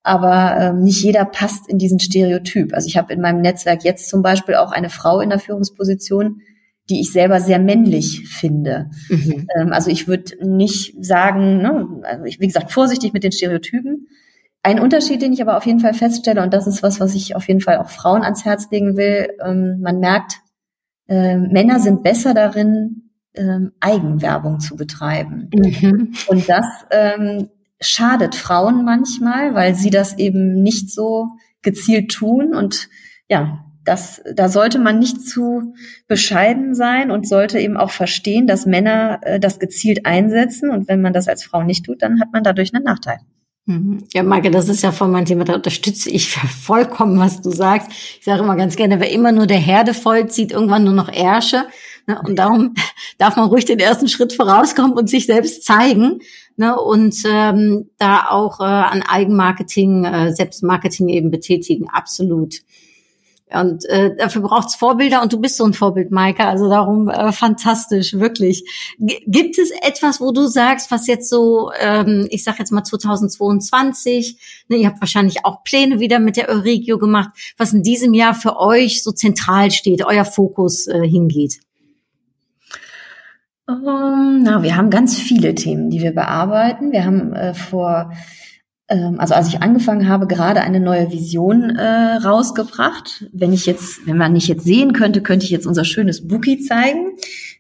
Aber 0.03 0.57
ähm, 0.59 0.83
nicht 0.83 1.03
jeder 1.03 1.27
passt 1.27 1.69
in 1.69 1.77
diesen 1.77 2.01
Stereotyp. 2.01 2.73
Also 2.73 2.87
ich 2.87 2.97
habe 2.97 3.13
in 3.13 3.21
meinem 3.21 3.43
Netzwerk 3.43 3.85
jetzt 3.85 4.09
zum 4.09 4.23
Beispiel 4.23 4.55
auch 4.55 4.73
eine 4.73 4.89
Frau 4.89 5.21
in 5.21 5.29
der 5.29 5.39
Führungsposition, 5.39 6.41
die 6.91 7.01
ich 7.01 7.13
selber 7.13 7.41
sehr 7.41 7.59
männlich 7.59 8.29
finde. 8.29 8.91
Mhm. 9.09 9.47
Ähm, 9.57 9.73
also 9.73 9.91
ich 9.91 10.09
würde 10.09 10.35
nicht 10.47 10.95
sagen, 11.03 11.59
ne, 11.59 12.03
also 12.03 12.25
ich, 12.25 12.41
wie 12.41 12.47
gesagt, 12.47 12.73
vorsichtig 12.73 13.13
mit 13.13 13.25
den 13.25 13.33
Stereotypen. 13.33 14.09
Ein 14.63 14.81
Unterschied, 14.81 15.23
den 15.23 15.33
ich 15.33 15.41
aber 15.41 15.57
auf 15.57 15.65
jeden 15.65 15.81
Fall 15.81 15.95
feststelle, 15.95 16.43
und 16.43 16.53
das 16.53 16.67
ist 16.67 16.83
was, 16.83 17.01
was 17.01 17.15
ich 17.15 17.35
auf 17.35 17.49
jeden 17.49 17.61
Fall 17.61 17.79
auch 17.79 17.89
Frauen 17.89 18.23
ans 18.23 18.45
Herz 18.45 18.69
legen 18.71 18.97
will, 18.97 19.29
ähm, 19.43 19.81
man 19.81 20.01
merkt, 20.01 20.41
äh, 21.09 21.37
Männer 21.37 21.81
sind 21.81 22.03
besser 22.03 22.35
darin, 22.35 23.11
ähm, 23.35 23.73
Eigenwerbung 23.81 24.61
zu 24.61 24.77
betreiben. 24.77 25.49
Mhm. 25.55 26.13
Und 26.27 26.49
das 26.49 26.67
ähm, 26.91 27.49
schadet 27.81 28.35
Frauen 28.35 28.85
manchmal, 28.85 29.55
weil 29.55 29.75
sie 29.75 29.91
das 29.91 30.19
eben 30.19 30.63
nicht 30.63 30.91
so 30.91 31.29
gezielt 31.63 32.11
tun 32.11 32.55
und 32.55 32.89
ja, 33.29 33.65
das, 33.91 34.23
da 34.35 34.49
sollte 34.49 34.79
man 34.79 35.01
nicht 35.01 35.21
zu 35.21 35.75
bescheiden 36.07 36.77
sein 36.77 37.11
und 37.11 37.27
sollte 37.27 37.59
eben 37.59 37.77
auch 37.77 37.91
verstehen, 37.91 38.47
dass 38.47 38.65
Männer 38.65 39.19
äh, 39.23 39.41
das 39.41 39.59
gezielt 39.59 40.07
einsetzen. 40.07 40.71
Und 40.71 40.87
wenn 40.87 41.03
man 41.03 41.13
das 41.13 41.27
als 41.27 41.43
Frau 41.43 41.65
nicht 41.65 41.87
tut, 41.87 42.01
dann 42.01 42.21
hat 42.21 42.29
man 42.33 42.45
dadurch 42.45 42.73
einen 42.73 42.85
Nachteil. 42.85 43.19
Mhm. 43.67 44.05
Ja, 44.13 44.23
Maike, 44.23 44.53
das 44.53 44.69
ist 44.69 44.83
ja 44.83 44.93
voll 44.93 45.09
mein 45.09 45.25
Thema. 45.25 45.43
Da 45.43 45.55
unterstütze 45.55 46.09
ich 46.09 46.31
vollkommen, 46.63 47.19
was 47.19 47.43
du 47.43 47.51
sagst. 47.51 47.91
Ich 47.91 48.25
sage 48.25 48.45
immer 48.45 48.55
ganz 48.55 48.77
gerne, 48.77 49.01
wer 49.01 49.11
immer 49.11 49.33
nur 49.33 49.49
der 49.49 49.59
Herde 49.59 49.93
folgt, 49.93 50.33
sieht 50.33 50.53
irgendwann 50.53 50.85
nur 50.85 50.95
noch 50.95 51.13
Ärsche. 51.13 51.65
Ne? 52.07 52.23
Und 52.25 52.39
darum 52.39 52.75
darf 53.19 53.35
man 53.35 53.49
ruhig 53.49 53.65
den 53.65 53.81
ersten 53.81 54.07
Schritt 54.07 54.33
vorauskommen 54.33 54.93
und 54.93 55.11
sich 55.11 55.27
selbst 55.27 55.65
zeigen. 55.65 56.21
Ne? 56.57 56.79
Und 56.79 57.17
ähm, 57.27 57.91
da 57.99 58.29
auch 58.31 58.61
äh, 58.61 58.63
an 58.63 59.03
Eigenmarketing, 59.03 60.05
äh, 60.05 60.33
Selbstmarketing 60.33 61.09
eben 61.09 61.33
betätigen. 61.33 61.89
Absolut. 61.91 62.61
Und 63.53 63.85
äh, 63.87 64.15
dafür 64.17 64.43
braucht's 64.43 64.75
Vorbilder 64.75 65.23
und 65.23 65.33
du 65.33 65.41
bist 65.41 65.57
so 65.57 65.65
ein 65.65 65.73
Vorbild, 65.73 66.11
Maike. 66.11 66.45
Also 66.45 66.69
darum 66.69 67.09
äh, 67.09 67.33
fantastisch, 67.33 68.15
wirklich. 68.15 68.65
G 68.99 69.21
gibt 69.27 69.59
es 69.59 69.71
etwas, 69.83 70.21
wo 70.21 70.33
du 70.33 70.47
sagst, 70.47 70.91
was 70.91 71.07
jetzt 71.07 71.29
so, 71.29 71.71
ähm, 71.81 72.27
ich 72.31 72.45
sag 72.45 72.59
jetzt 72.59 72.71
mal 72.71 72.85
2022, 72.85 74.65
ne, 74.69 74.77
ihr 74.77 74.87
habt 74.87 75.01
wahrscheinlich 75.01 75.45
auch 75.45 75.65
Pläne 75.65 76.01
wieder 76.01 76.19
mit 76.21 76.37
der 76.37 76.49
Euregio 76.49 76.99
gemacht, 76.99 77.31
was 77.57 77.73
in 77.73 77.83
diesem 77.83 78.15
Jahr 78.15 78.35
für 78.35 78.59
euch 78.59 79.03
so 79.03 79.13
zentral 79.13 79.71
steht, 79.71 80.05
euer 80.05 80.25
Fokus 80.25 80.87
äh, 80.87 81.07
hingeht? 81.07 81.61
Um, 83.67 83.87
ähm, 83.87 84.43
na, 84.43 84.63
wir 84.63 84.77
haben 84.77 84.91
ganz 84.91 85.17
viele 85.17 85.55
Themen, 85.55 85.91
die 85.91 86.01
wir 86.03 86.13
bearbeiten. 86.13 86.93
Wir 86.93 87.05
haben 87.05 87.33
äh, 87.33 87.55
vor 87.55 88.13
also 89.19 89.35
als 89.35 89.49
ich 89.49 89.63
angefangen 89.63 90.09
habe, 90.09 90.27
gerade 90.27 90.63
eine 90.63 90.81
neue 90.81 91.13
Vision 91.13 91.77
äh, 91.77 92.17
rausgebracht. 92.17 93.27
Wenn 93.33 93.53
ich 93.53 93.67
jetzt, 93.67 94.07
wenn 94.07 94.17
man 94.17 94.33
nicht 94.33 94.49
jetzt 94.49 94.65
sehen 94.65 94.93
könnte, 94.93 95.23
könnte 95.23 95.45
ich 95.45 95.51
jetzt 95.51 95.67
unser 95.67 95.85
schönes 95.85 96.27
Bookie 96.27 96.59
zeigen. 96.59 97.13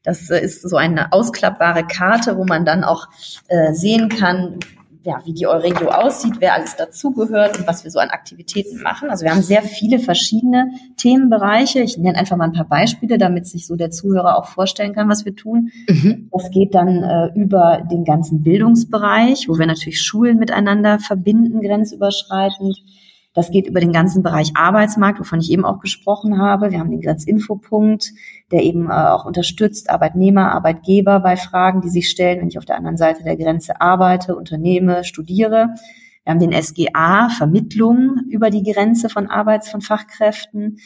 Das 0.02 0.30
äh, 0.30 0.40
ist 0.40 0.62
so 0.62 0.76
eine 0.76 1.12
ausklappbare 1.12 1.86
Karte, 1.86 2.36
wo 2.36 2.44
man 2.44 2.64
dann 2.64 2.82
auch 2.82 3.08
äh, 3.48 3.72
sehen 3.72 4.08
kann, 4.08 4.58
ja, 5.02 5.20
wie 5.24 5.32
die 5.32 5.46
Euregio 5.46 5.88
aussieht, 5.88 6.34
wer 6.40 6.54
alles 6.54 6.76
dazugehört 6.76 7.58
und 7.58 7.66
was 7.66 7.84
wir 7.84 7.90
so 7.90 7.98
an 7.98 8.10
Aktivitäten 8.10 8.82
machen. 8.82 9.08
Also 9.08 9.24
wir 9.24 9.32
haben 9.32 9.42
sehr 9.42 9.62
viele 9.62 9.98
verschiedene 9.98 10.70
Themenbereiche. 10.96 11.80
Ich 11.80 11.96
nenne 11.96 12.18
einfach 12.18 12.36
mal 12.36 12.44
ein 12.44 12.52
paar 12.52 12.68
Beispiele, 12.68 13.16
damit 13.16 13.46
sich 13.46 13.66
so 13.66 13.76
der 13.76 13.90
Zuhörer 13.90 14.36
auch 14.36 14.46
vorstellen 14.46 14.94
kann, 14.94 15.08
was 15.08 15.24
wir 15.24 15.34
tun. 15.34 15.70
Mhm. 15.88 16.28
Das 16.32 16.50
geht 16.50 16.74
dann 16.74 17.02
äh, 17.02 17.30
über 17.34 17.86
den 17.90 18.04
ganzen 18.04 18.42
Bildungsbereich, 18.42 19.48
wo 19.48 19.58
wir 19.58 19.66
natürlich 19.66 20.00
Schulen 20.00 20.38
miteinander 20.38 20.98
verbinden, 20.98 21.60
grenzüberschreitend. 21.60 22.78
Das 23.32 23.50
geht 23.50 23.68
über 23.68 23.78
den 23.78 23.92
ganzen 23.92 24.22
Bereich 24.22 24.52
Arbeitsmarkt, 24.56 25.20
wovon 25.20 25.40
ich 25.40 25.52
eben 25.52 25.64
auch 25.64 25.78
gesprochen 25.78 26.38
habe. 26.38 26.72
Wir 26.72 26.80
haben 26.80 26.90
den 26.90 27.00
Grenzinfopunkt, 27.00 28.10
der 28.50 28.62
eben 28.64 28.90
äh, 28.90 28.92
auch 28.92 29.24
unterstützt 29.24 29.88
Arbeitnehmer, 29.88 30.52
Arbeitgeber 30.52 31.20
bei 31.20 31.36
Fragen, 31.36 31.80
die 31.80 31.90
sich 31.90 32.10
stellen, 32.10 32.40
wenn 32.40 32.48
ich 32.48 32.58
auf 32.58 32.64
der 32.64 32.76
anderen 32.76 32.96
Seite 32.96 33.22
der 33.22 33.36
Grenze 33.36 33.80
arbeite, 33.80 34.34
unternehme, 34.34 35.04
studiere. 35.04 35.68
Wir 36.24 36.32
haben 36.32 36.40
den 36.40 36.52
SGA, 36.52 37.28
Vermittlung 37.28 38.18
über 38.28 38.50
die 38.50 38.64
Grenze 38.64 39.08
von 39.08 39.28
Arbeits-, 39.28 39.70
von 39.70 39.80
Fachkräften. 39.80 40.78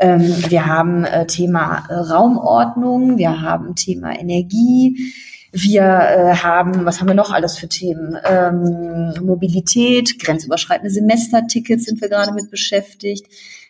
Ähm, 0.00 0.22
wir 0.48 0.66
haben 0.66 1.04
äh, 1.04 1.26
Thema 1.26 1.84
äh, 1.88 1.94
Raumordnung, 1.94 3.16
wir 3.16 3.40
haben 3.40 3.76
Thema 3.76 4.18
Energie, 4.18 5.12
wir 5.54 5.82
äh, 5.82 6.34
haben, 6.34 6.84
was 6.84 7.00
haben 7.00 7.06
wir 7.06 7.14
noch 7.14 7.32
alles 7.32 7.56
für 7.56 7.68
Themen? 7.68 8.18
Ähm, 8.24 9.14
Mobilität, 9.24 10.18
grenzüberschreitende 10.18 10.90
Semestertickets 10.90 11.84
sind 11.84 12.00
wir 12.00 12.08
gerade 12.08 12.32
mit 12.32 12.50
beschäftigt. 12.50 13.26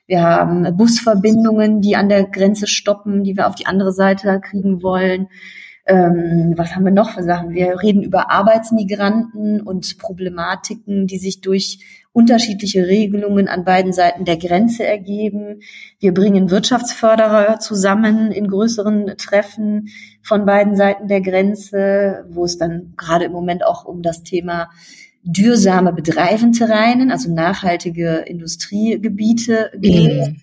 Wir 0.06 0.22
haben 0.22 0.76
Busverbindungen, 0.76 1.82
die 1.82 1.96
an 1.96 2.08
der 2.08 2.24
Grenze 2.24 2.66
stoppen, 2.66 3.22
die 3.22 3.36
wir 3.36 3.46
auf 3.46 3.54
die 3.54 3.66
andere 3.66 3.92
Seite 3.92 4.40
kriegen 4.40 4.82
wollen. 4.82 5.28
Ähm, 5.86 6.54
was 6.56 6.74
haben 6.74 6.86
wir 6.86 6.92
noch 6.92 7.10
für 7.10 7.22
Sachen? 7.22 7.50
Wir 7.50 7.82
reden 7.82 8.02
über 8.02 8.30
Arbeitsmigranten 8.30 9.60
und 9.60 9.98
Problematiken, 9.98 11.06
die 11.06 11.18
sich 11.18 11.42
durch 11.42 11.80
unterschiedliche 12.14 12.86
Regelungen 12.86 13.48
an 13.48 13.64
beiden 13.64 13.92
Seiten 13.92 14.24
der 14.24 14.36
Grenze 14.36 14.86
ergeben. 14.86 15.60
Wir 15.98 16.14
bringen 16.14 16.48
Wirtschaftsförderer 16.48 17.58
zusammen 17.58 18.30
in 18.30 18.46
größeren 18.46 19.16
Treffen 19.18 19.88
von 20.22 20.46
beiden 20.46 20.76
Seiten 20.76 21.08
der 21.08 21.20
Grenze, 21.20 22.24
wo 22.28 22.44
es 22.44 22.56
dann 22.56 22.94
gerade 22.96 23.24
im 23.24 23.32
Moment 23.32 23.66
auch 23.66 23.84
um 23.84 24.00
das 24.00 24.22
Thema 24.22 24.70
dürsame 25.24 25.92
Betreibenterreinen, 25.92 27.10
also 27.10 27.34
nachhaltige 27.34 28.18
Industriegebiete 28.26 29.72
geht. 29.76 30.28
Mhm. 30.28 30.36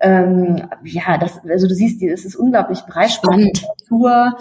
Ähm, 0.00 0.68
ja, 0.84 1.18
das, 1.18 1.40
also 1.48 1.66
du 1.66 1.74
siehst, 1.74 2.00
es 2.00 2.26
ist 2.26 2.36
unglaublich 2.36 2.82
breit. 2.82 3.10
Spannend. 3.10 3.66
Natur 3.80 4.38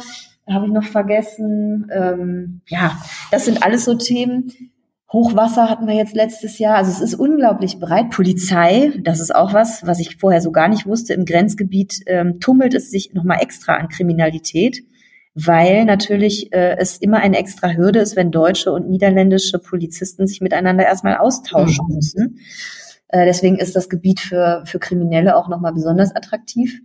habe 0.48 0.68
ich 0.68 0.72
noch 0.72 0.84
vergessen. 0.84 1.90
Ähm, 1.92 2.62
ja, 2.68 3.02
das 3.32 3.46
sind 3.46 3.63
alles 3.63 3.86
so 3.86 3.96
Themen, 3.96 4.54
Hochwasser 5.12 5.70
hatten 5.70 5.88
wir 5.88 5.93
jetzt 5.93 6.15
letztes 6.15 6.60
Jahr. 6.60 6.76
Also 6.76 6.91
es 6.91 7.00
ist 7.00 7.15
unglaublich 7.17 7.80
breit. 7.80 8.10
Polizei, 8.10 8.91
das 9.02 9.22
ist 9.22 9.34
auch 9.34 9.54
was, 9.54 9.86
was 9.86 10.00
ich 10.00 10.17
vorher 10.17 10.41
so 10.41 10.52
gar 10.52 10.67
nicht 10.67 10.86
wusste. 10.86 11.13
Im 11.13 11.24
Grenzgebiet 11.24 12.02
ähm, 12.08 12.41
tummelt 12.41 12.74
es 12.74 12.91
sich 12.91 13.13
nochmal 13.13 13.39
extra 13.41 13.76
an 13.76 13.88
Kriminalität, 13.88 14.84
weil 15.34 15.86
natürlich 15.86 16.52
äh, 16.52 16.76
es 16.78 16.98
immer 16.98 17.20
eine 17.20 17.38
extra 17.38 17.70
Hürde 17.70 18.00
ist, 18.00 18.17
wenn 18.17 18.32
deutsche 18.32 18.74
und 18.74 18.89
niederländische 18.89 19.60
Polizisten 19.60 20.28
sich 20.28 20.41
miteinander 20.41 20.86
erstmal 20.86 21.15
austauschen 21.17 21.86
mhm. 21.88 21.96
müssen. 21.96 22.39
Äh, 23.08 23.26
deswegen 23.26 23.58
ist 23.58 23.78
das 23.78 23.88
Gebiet 23.88 24.20
für, 24.20 24.63
für 24.65 24.80
Kriminelle 24.80 25.38
auch 25.38 25.48
nochmal 25.48 25.72
besonders 25.72 26.13
attraktiv. 26.13 26.82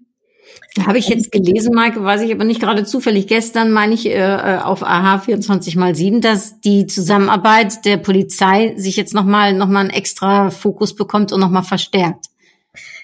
Da 0.74 0.87
habe 0.87 0.98
ich 0.98 1.09
jetzt 1.09 1.33
gelesen, 1.33 1.74
Maike, 1.74 2.02
weiß 2.02 2.22
ich 2.22 2.33
aber 2.33 2.44
nicht 2.44 2.61
gerade 2.61 2.85
zufällig. 2.85 3.26
Gestern 3.26 3.72
meine 3.72 3.94
ich 3.94 4.07
äh, 4.07 4.59
auf 4.62 4.83
AH 4.83 5.18
24 5.20 5.76
mal 5.76 5.94
7, 5.94 6.20
dass 6.20 6.61
die 6.61 6.87
Zusammenarbeit 6.87 7.85
der 7.85 7.98
Polizei 7.98 8.74
sich 8.76 8.96
jetzt 8.96 9.14
nochmal 9.14 9.52
noch 9.52 9.68
mal 9.68 9.81
einen 9.81 9.90
extra 9.90 10.50
Fokus 10.50 10.94
bekommt 10.94 11.33
und 11.33 11.40
nochmal 11.40 11.62
verstärkt. 11.62 12.26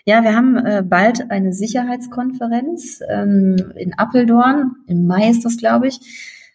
Ja, 0.07 0.23
wir 0.23 0.35
haben 0.35 0.57
äh, 0.57 0.83
bald 0.83 1.31
eine 1.31 1.53
Sicherheitskonferenz 1.53 3.01
ähm, 3.11 3.73
in 3.77 3.93
Appeldorn. 3.93 4.77
Im 4.87 5.07
Mai 5.07 5.29
ist 5.29 5.45
das, 5.45 5.59
glaube 5.59 5.89
ich, 5.89 6.01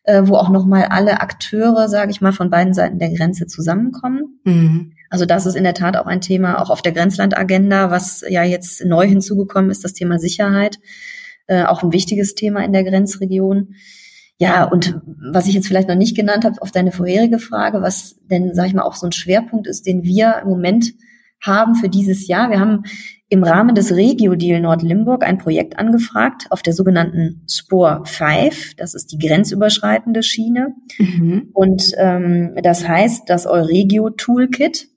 äh, 0.05 0.23
wo 0.25 0.35
auch 0.35 0.49
nochmal 0.49 0.85
alle 0.85 1.21
Akteure, 1.21 1.87
sage 1.87 2.09
ich 2.09 2.21
mal, 2.21 2.33
von 2.33 2.49
beiden 2.49 2.73
Seiten 2.73 2.97
der 2.97 3.13
Grenze 3.13 3.45
zusammenkommen. 3.45 4.39
Mhm. 4.43 4.92
Also 5.13 5.27
das 5.27 5.45
ist 5.45 5.53
in 5.53 5.63
der 5.63 5.75
Tat 5.75 5.95
auch 5.95 6.07
ein 6.07 6.21
Thema, 6.21 6.59
auch 6.59 6.71
auf 6.71 6.81
der 6.81 6.91
Grenzlandagenda, 6.91 7.91
was 7.91 8.25
ja 8.27 8.43
jetzt 8.43 8.83
neu 8.83 9.07
hinzugekommen 9.07 9.69
ist, 9.69 9.83
das 9.83 9.93
Thema 9.93 10.17
Sicherheit. 10.17 10.79
Äh, 11.45 11.65
auch 11.65 11.83
ein 11.83 11.93
wichtiges 11.93 12.33
Thema 12.33 12.65
in 12.65 12.73
der 12.73 12.83
Grenzregion. 12.83 13.75
Ja, 14.39 14.63
und 14.63 14.99
was 15.31 15.45
ich 15.45 15.53
jetzt 15.53 15.67
vielleicht 15.67 15.87
noch 15.87 15.95
nicht 15.95 16.17
genannt 16.17 16.45
habe 16.45 16.59
auf 16.63 16.71
deine 16.71 16.91
vorherige 16.91 17.37
Frage, 17.37 17.83
was 17.83 18.15
denn, 18.23 18.55
sage 18.55 18.69
ich 18.69 18.73
mal, 18.73 18.81
auch 18.81 18.95
so 18.95 19.05
ein 19.05 19.11
Schwerpunkt 19.11 19.67
ist, 19.67 19.85
den 19.85 20.01
wir 20.01 20.39
im 20.41 20.47
Moment 20.47 20.93
haben 21.39 21.75
für 21.75 21.89
dieses 21.89 22.25
Jahr. 22.25 22.49
Wir 22.49 22.59
haben 22.59 22.81
im 23.29 23.43
Rahmen 23.43 23.75
des 23.75 23.95
Regio-Deal 23.95 24.61
Nord-Limburg 24.61 25.23
ein 25.23 25.37
Projekt 25.37 25.77
angefragt 25.77 26.47
auf 26.49 26.63
der 26.63 26.73
sogenannten 26.73 27.45
Spor 27.47 28.03
5. 28.07 28.77
Das 28.77 28.95
ist 28.95 29.11
die 29.11 29.19
grenzüberschreitende 29.19 30.23
Schiene. 30.23 30.73
Mhm. 30.97 31.51
Und 31.53 31.91
ähm, 31.97 32.55
das 32.63 32.87
heißt 32.87 33.29
das 33.29 33.45
Euregio 33.45 34.09
Toolkit. 34.09 34.89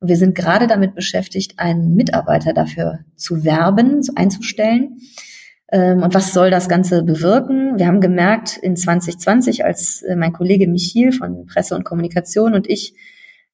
Und 0.00 0.08
wir 0.08 0.16
sind 0.16 0.34
gerade 0.34 0.66
damit 0.66 0.94
beschäftigt, 0.94 1.58
einen 1.58 1.94
Mitarbeiter 1.94 2.52
dafür 2.52 3.00
zu 3.16 3.44
werben, 3.44 4.00
einzustellen. 4.14 4.98
Ähm, 5.72 6.02
und 6.02 6.14
was 6.14 6.32
soll 6.32 6.50
das 6.50 6.68
Ganze 6.68 7.02
bewirken? 7.02 7.78
Wir 7.78 7.86
haben 7.86 8.00
gemerkt, 8.00 8.56
in 8.56 8.76
2020, 8.76 9.64
als 9.64 10.02
äh, 10.02 10.16
mein 10.16 10.32
Kollege 10.32 10.68
Michiel 10.68 11.12
von 11.12 11.46
Presse 11.46 11.74
und 11.74 11.84
Kommunikation 11.84 12.54
und 12.54 12.68
ich 12.68 12.94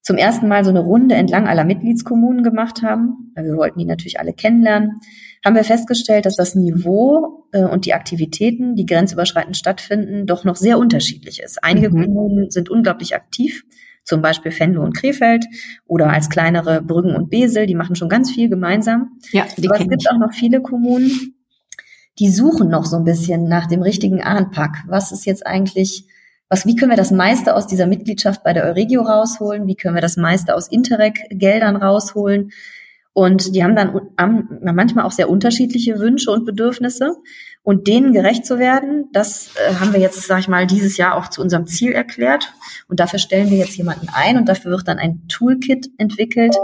zum 0.02 0.16
ersten 0.16 0.48
Mal 0.48 0.64
so 0.64 0.70
eine 0.70 0.80
Runde 0.80 1.14
entlang 1.14 1.46
aller 1.46 1.64
Mitgliedskommunen 1.64 2.42
gemacht 2.42 2.82
haben, 2.82 3.32
weil 3.36 3.44
wir 3.44 3.56
wollten 3.56 3.78
die 3.78 3.84
natürlich 3.84 4.18
alle 4.18 4.32
kennenlernen, 4.32 5.00
haben 5.44 5.54
wir 5.54 5.64
festgestellt, 5.64 6.26
dass 6.26 6.36
das 6.36 6.54
Niveau 6.54 7.46
äh, 7.52 7.64
und 7.64 7.86
die 7.86 7.94
Aktivitäten, 7.94 8.74
die 8.74 8.86
grenzüberschreitend 8.86 9.56
stattfinden, 9.56 10.26
doch 10.26 10.44
noch 10.44 10.56
sehr 10.56 10.78
unterschiedlich 10.78 11.40
ist. 11.40 11.62
Einige 11.62 11.90
mhm. 11.90 12.02
Kommunen 12.02 12.50
sind 12.50 12.68
unglaublich 12.68 13.14
aktiv, 13.14 13.64
zum 14.04 14.22
Beispiel 14.22 14.52
Venlo 14.58 14.82
und 14.82 14.96
Krefeld 14.96 15.46
oder 15.86 16.10
als 16.10 16.28
kleinere 16.28 16.82
Brüggen 16.82 17.14
und 17.14 17.30
Besel, 17.30 17.66
die 17.66 17.74
machen 17.74 17.96
schon 17.96 18.08
ganz 18.08 18.30
viel 18.30 18.48
gemeinsam. 18.48 19.18
Ja, 19.30 19.46
die 19.56 19.68
Aber 19.68 19.80
es 19.80 19.88
gibt 19.88 20.10
auch 20.10 20.18
noch 20.18 20.32
viele 20.32 20.60
Kommunen, 20.60 21.34
die 22.18 22.28
suchen 22.28 22.68
noch 22.68 22.84
so 22.84 22.96
ein 22.96 23.04
bisschen 23.04 23.48
nach 23.48 23.66
dem 23.66 23.82
richtigen 23.82 24.22
Anpack. 24.22 24.84
Was 24.86 25.12
ist 25.12 25.24
jetzt 25.24 25.46
eigentlich 25.46 26.06
was, 26.52 26.66
wie 26.66 26.76
können 26.76 26.90
wir 26.90 26.98
das 26.98 27.10
meiste 27.10 27.56
aus 27.56 27.66
dieser 27.66 27.86
Mitgliedschaft 27.86 28.44
bei 28.44 28.52
der 28.52 28.64
Euregio 28.64 29.00
rausholen? 29.00 29.66
Wie 29.66 29.74
können 29.74 29.94
wir 29.94 30.02
das 30.02 30.18
meiste 30.18 30.54
aus 30.54 30.68
Interreg-Geldern 30.68 31.76
rausholen? 31.76 32.52
Und 33.14 33.54
die 33.54 33.62
haben 33.62 33.76
dann 33.76 34.00
manchmal 34.62 35.04
auch 35.04 35.12
sehr 35.12 35.28
unterschiedliche 35.28 35.98
Wünsche 35.98 36.30
und 36.30 36.46
Bedürfnisse. 36.46 37.16
Und 37.64 37.86
denen 37.86 38.12
gerecht 38.12 38.44
zu 38.44 38.58
werden, 38.58 39.08
das 39.12 39.54
äh, 39.54 39.74
haben 39.74 39.92
wir 39.92 40.00
jetzt, 40.00 40.20
sag 40.26 40.40
ich 40.40 40.48
mal, 40.48 40.66
dieses 40.66 40.96
Jahr 40.96 41.14
auch 41.14 41.28
zu 41.28 41.40
unserem 41.40 41.66
Ziel 41.66 41.92
erklärt. 41.92 42.52
Und 42.88 42.98
dafür 42.98 43.20
stellen 43.20 43.50
wir 43.50 43.58
jetzt 43.58 43.76
jemanden 43.76 44.08
ein 44.12 44.36
und 44.36 44.48
dafür 44.48 44.72
wird 44.72 44.88
dann 44.88 44.98
ein 44.98 45.28
Toolkit 45.28 45.90
entwickelt. 45.96 46.56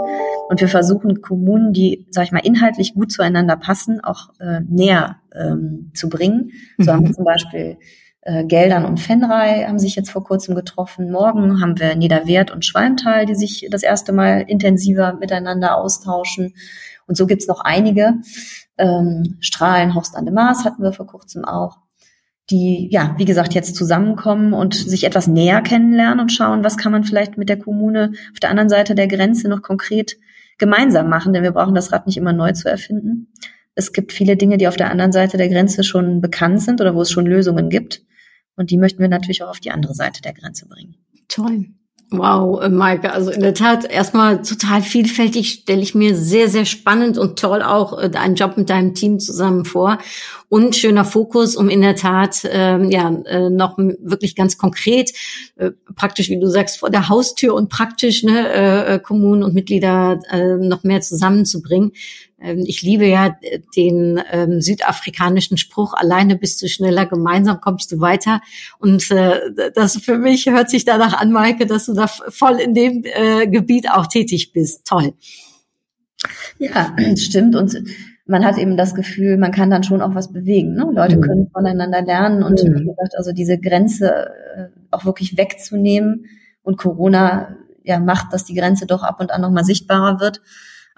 Und 0.49 0.59
wir 0.59 0.67
versuchen 0.67 1.21
Kommunen, 1.21 1.71
die, 1.71 2.05
sag 2.09 2.25
ich 2.25 2.31
mal, 2.33 2.39
inhaltlich 2.39 2.95
gut 2.95 3.13
zueinander 3.13 3.55
passen, 3.55 4.03
auch 4.03 4.31
äh, 4.39 4.59
näher 4.67 5.21
ähm, 5.33 5.91
zu 5.93 6.09
bringen. 6.09 6.51
So 6.77 6.91
mhm. 6.91 6.95
haben 6.95 7.07
wir 7.07 7.13
zum 7.13 7.23
Beispiel 7.23 7.77
äh, 8.21 8.43
Geldern 8.45 8.85
und 8.85 8.99
Fenrei 8.99 9.65
haben 9.65 9.79
sich 9.79 9.95
jetzt 9.95 10.11
vor 10.11 10.23
kurzem 10.23 10.55
getroffen. 10.55 11.11
Morgen 11.11 11.61
haben 11.61 11.79
wir 11.79 11.95
Niederwert 11.95 12.51
und 12.51 12.65
Schwalmtal, 12.65 13.25
die 13.25 13.35
sich 13.35 13.67
das 13.71 13.83
erste 13.83 14.11
Mal 14.11 14.43
intensiver 14.47 15.13
miteinander 15.13 15.77
austauschen. 15.77 16.53
Und 17.07 17.15
so 17.15 17.25
gibt's 17.27 17.47
noch 17.47 17.61
einige. 17.61 18.15
Ähm, 18.77 19.37
Strahlen, 19.39 19.95
Horst 19.95 20.15
an 20.15 20.25
de 20.25 20.33
Maas 20.33 20.65
hatten 20.65 20.83
wir 20.83 20.93
vor 20.93 21.07
kurzem 21.07 21.45
auch, 21.45 21.77
die, 22.49 22.89
ja, 22.91 23.15
wie 23.17 23.25
gesagt, 23.25 23.53
jetzt 23.53 23.75
zusammenkommen 23.75 24.53
und 24.53 24.73
sich 24.73 25.03
etwas 25.03 25.27
näher 25.27 25.61
kennenlernen 25.61 26.19
und 26.19 26.31
schauen, 26.31 26.63
was 26.63 26.77
kann 26.77 26.91
man 26.91 27.03
vielleicht 27.03 27.37
mit 27.37 27.47
der 27.47 27.59
Kommune 27.59 28.11
auf 28.33 28.39
der 28.39 28.49
anderen 28.49 28.69
Seite 28.69 28.95
der 28.95 29.07
Grenze 29.07 29.47
noch 29.49 29.61
konkret 29.61 30.17
gemeinsam 30.57 31.09
machen, 31.09 31.31
denn 31.31 31.43
wir 31.43 31.51
brauchen 31.51 31.75
das 31.75 31.91
Rad 31.91 32.05
nicht 32.05 32.17
immer 32.17 32.33
neu 32.33 32.51
zu 32.51 32.69
erfinden. 32.69 33.31
Es 33.75 33.93
gibt 33.93 34.11
viele 34.11 34.35
Dinge, 34.35 34.57
die 34.57 34.67
auf 34.67 34.75
der 34.75 34.91
anderen 34.91 35.11
Seite 35.11 35.37
der 35.37 35.47
Grenze 35.47 35.83
schon 35.83 36.21
bekannt 36.21 36.61
sind 36.61 36.81
oder 36.81 36.95
wo 36.95 37.01
es 37.01 37.11
schon 37.11 37.25
Lösungen 37.25 37.69
gibt. 37.69 38.03
Und 38.59 38.71
die 38.71 38.77
möchten 38.77 38.99
wir 38.99 39.07
natürlich 39.07 39.41
auch 39.41 39.49
auf 39.49 39.61
die 39.61 39.71
andere 39.71 39.93
Seite 39.93 40.21
der 40.21 40.33
Grenze 40.33 40.67
bringen. 40.67 40.95
Toll. 41.29 41.67
Wow, 42.11 42.61
äh, 42.61 42.69
Maike, 42.69 43.13
also 43.13 43.29
in 43.29 43.39
der 43.39 43.53
Tat 43.53 43.89
erstmal 43.89 44.41
total 44.41 44.81
vielfältig, 44.81 45.59
stelle 45.61 45.81
ich 45.81 45.93
mir 45.93 46.15
sehr, 46.15 46.49
sehr 46.49 46.65
spannend 46.65 47.17
und 47.17 47.39
toll 47.39 47.61
auch 47.61 47.97
äh, 47.97 48.09
deinen 48.09 48.33
Job 48.35 48.57
mit 48.57 48.69
deinem 48.69 48.95
Team 48.95 49.19
zusammen 49.19 49.63
vor. 49.63 49.99
Und 50.49 50.75
schöner 50.75 51.05
Fokus, 51.05 51.55
um 51.55 51.69
in 51.69 51.81
der 51.81 51.95
Tat 51.95 52.41
ähm, 52.51 52.89
ja 52.89 53.09
äh, 53.27 53.49
noch 53.49 53.77
wirklich 53.77 54.35
ganz 54.35 54.57
konkret, 54.57 55.11
äh, 55.55 55.69
praktisch, 55.95 56.29
wie 56.29 56.39
du 56.39 56.47
sagst, 56.47 56.79
vor 56.79 56.89
der 56.89 57.07
Haustür 57.07 57.53
und 57.53 57.69
praktisch 57.69 58.23
ne, 58.23 58.49
äh, 58.53 58.95
äh 58.95 58.99
Kommunen 58.99 59.43
und 59.43 59.53
Mitglieder 59.53 60.19
äh, 60.31 60.55
noch 60.55 60.83
mehr 60.83 60.99
zusammenzubringen. 60.99 61.91
Ähm, 62.41 62.63
ich 62.65 62.81
liebe 62.81 63.05
ja 63.05 63.35
den 63.75 64.21
ähm, 64.31 64.61
südafrikanischen 64.61 65.57
Spruch, 65.57 65.93
alleine 65.93 66.35
bist 66.35 66.61
du 66.61 66.67
schneller, 66.67 67.05
gemeinsam 67.05 67.61
kommst 67.61 67.91
du 67.91 67.99
weiter. 67.99 68.41
Und 68.79 69.09
äh, 69.11 69.39
das 69.73 69.97
für 69.97 70.17
mich 70.17 70.45
hört 70.47 70.69
sich 70.69 70.85
danach 70.85 71.19
an, 71.19 71.31
Maike, 71.31 71.65
dass 71.65 71.85
du 71.85 71.93
da 71.93 72.07
voll 72.07 72.59
in 72.59 72.73
dem 72.73 73.03
äh, 73.03 73.47
Gebiet 73.47 73.89
auch 73.91 74.07
tätig 74.07 74.53
bist. 74.53 74.85
Toll. 74.85 75.13
Ja, 76.57 76.95
stimmt. 77.15 77.55
Und 77.55 77.81
man 78.25 78.45
hat 78.45 78.57
eben 78.57 78.77
das 78.77 78.93
Gefühl, 78.93 79.37
man 79.37 79.51
kann 79.51 79.69
dann 79.69 79.83
schon 79.83 80.01
auch 80.01 80.13
was 80.13 80.31
bewegen. 80.31 80.73
Ne? 80.73 80.89
Leute 80.93 81.17
mhm. 81.17 81.21
können 81.21 81.49
voneinander 81.51 82.01
lernen 82.03 82.43
und 82.43 82.63
mhm. 82.63 82.75
wie 82.75 82.85
gesagt, 82.85 83.17
also 83.17 83.31
diese 83.31 83.59
Grenze 83.59 84.29
äh, 84.55 84.67
auch 84.91 85.05
wirklich 85.05 85.37
wegzunehmen. 85.37 86.25
Und 86.61 86.77
Corona 86.77 87.55
ja 87.83 87.99
macht, 87.99 88.31
dass 88.31 88.45
die 88.45 88.53
Grenze 88.53 88.85
doch 88.85 89.01
ab 89.01 89.19
und 89.19 89.31
an 89.31 89.41
nochmal 89.41 89.63
sichtbarer 89.63 90.19
wird. 90.19 90.41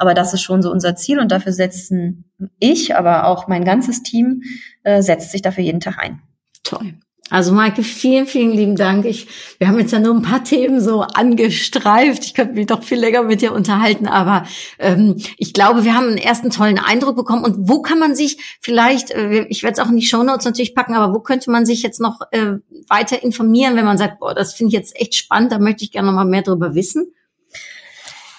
Aber 0.02 0.16
das 0.16 0.34
ist 0.34 0.42
schon 0.42 0.64
so 0.64 0.72
unser 0.72 0.96
Ziel 0.96 1.20
und 1.20 1.32
dafür 1.32 1.54
setzen 1.54 2.26
ich, 2.58 2.96
aber 2.96 3.28
auch 3.28 3.48
mein 3.48 3.64
ganzes 3.64 4.02
Team 4.02 4.42
äh, 4.82 5.04
setzt 5.04 5.32
sich 5.32 5.44
dafür 5.44 5.64
jeden 5.64 5.80
Tag 5.80 6.00
ein. 6.00 6.24
Toll. 6.64 6.96
Also 7.30 7.54
Maike, 7.54 7.84
vielen, 7.84 8.26
vielen 8.26 8.52
lieben 8.52 8.76
Dank. 8.76 9.06
Ich, 9.06 9.28
wir 9.60 9.68
haben 9.68 9.78
jetzt 9.78 9.92
ja 9.92 10.00
nur 10.00 10.16
ein 10.16 10.24
paar 10.24 10.44
Themen 10.44 10.82
so 10.82 11.02
angestreift. 11.02 12.26
Ich 12.26 12.34
könnte 12.34 12.56
mich 12.56 12.66
doch 12.66 12.82
viel 12.82 12.98
länger 12.98 13.22
mit 13.22 13.44
dir 13.44 13.54
unterhalten, 13.54 14.08
aber 14.08 14.44
ähm, 14.80 15.18
ich 15.38 15.54
glaube, 15.54 15.86
wir 15.86 15.96
haben 15.96 16.08
einen 16.08 16.18
ersten 16.18 16.50
tollen 16.50 16.80
Eindruck 16.80 17.16
bekommen. 17.16 17.44
Und 17.44 17.70
wo 17.70 17.84
kann 17.84 18.00
man 18.00 18.16
sich 18.16 18.58
vielleicht, 18.60 19.12
äh, 19.12 19.46
ich 19.50 19.62
werde 19.62 19.80
es 19.80 19.86
auch 19.86 19.92
in 19.92 19.98
die 19.98 20.06
Shownotes 20.06 20.46
natürlich 20.46 20.74
packen, 20.74 20.96
aber 20.96 21.14
wo 21.14 21.20
könnte 21.20 21.52
man 21.52 21.68
sich 21.68 21.84
jetzt 21.84 22.02
noch 22.02 22.22
äh, 22.32 22.54
weiter 22.90 23.22
informieren, 23.22 23.76
wenn 23.76 23.86
man 23.86 24.00
sagt, 24.00 24.20
boah, 24.20 24.34
das 24.34 24.56
finde 24.56 24.70
ich 24.70 24.74
jetzt 24.74 25.00
echt 25.00 25.14
spannend, 25.14 25.52
da 25.52 25.60
möchte 25.60 25.84
ich 25.84 25.92
gerne 25.92 26.08
noch 26.08 26.16
mal 26.16 26.26
mehr 26.26 26.42
drüber 26.42 26.74
wissen? 26.74 27.14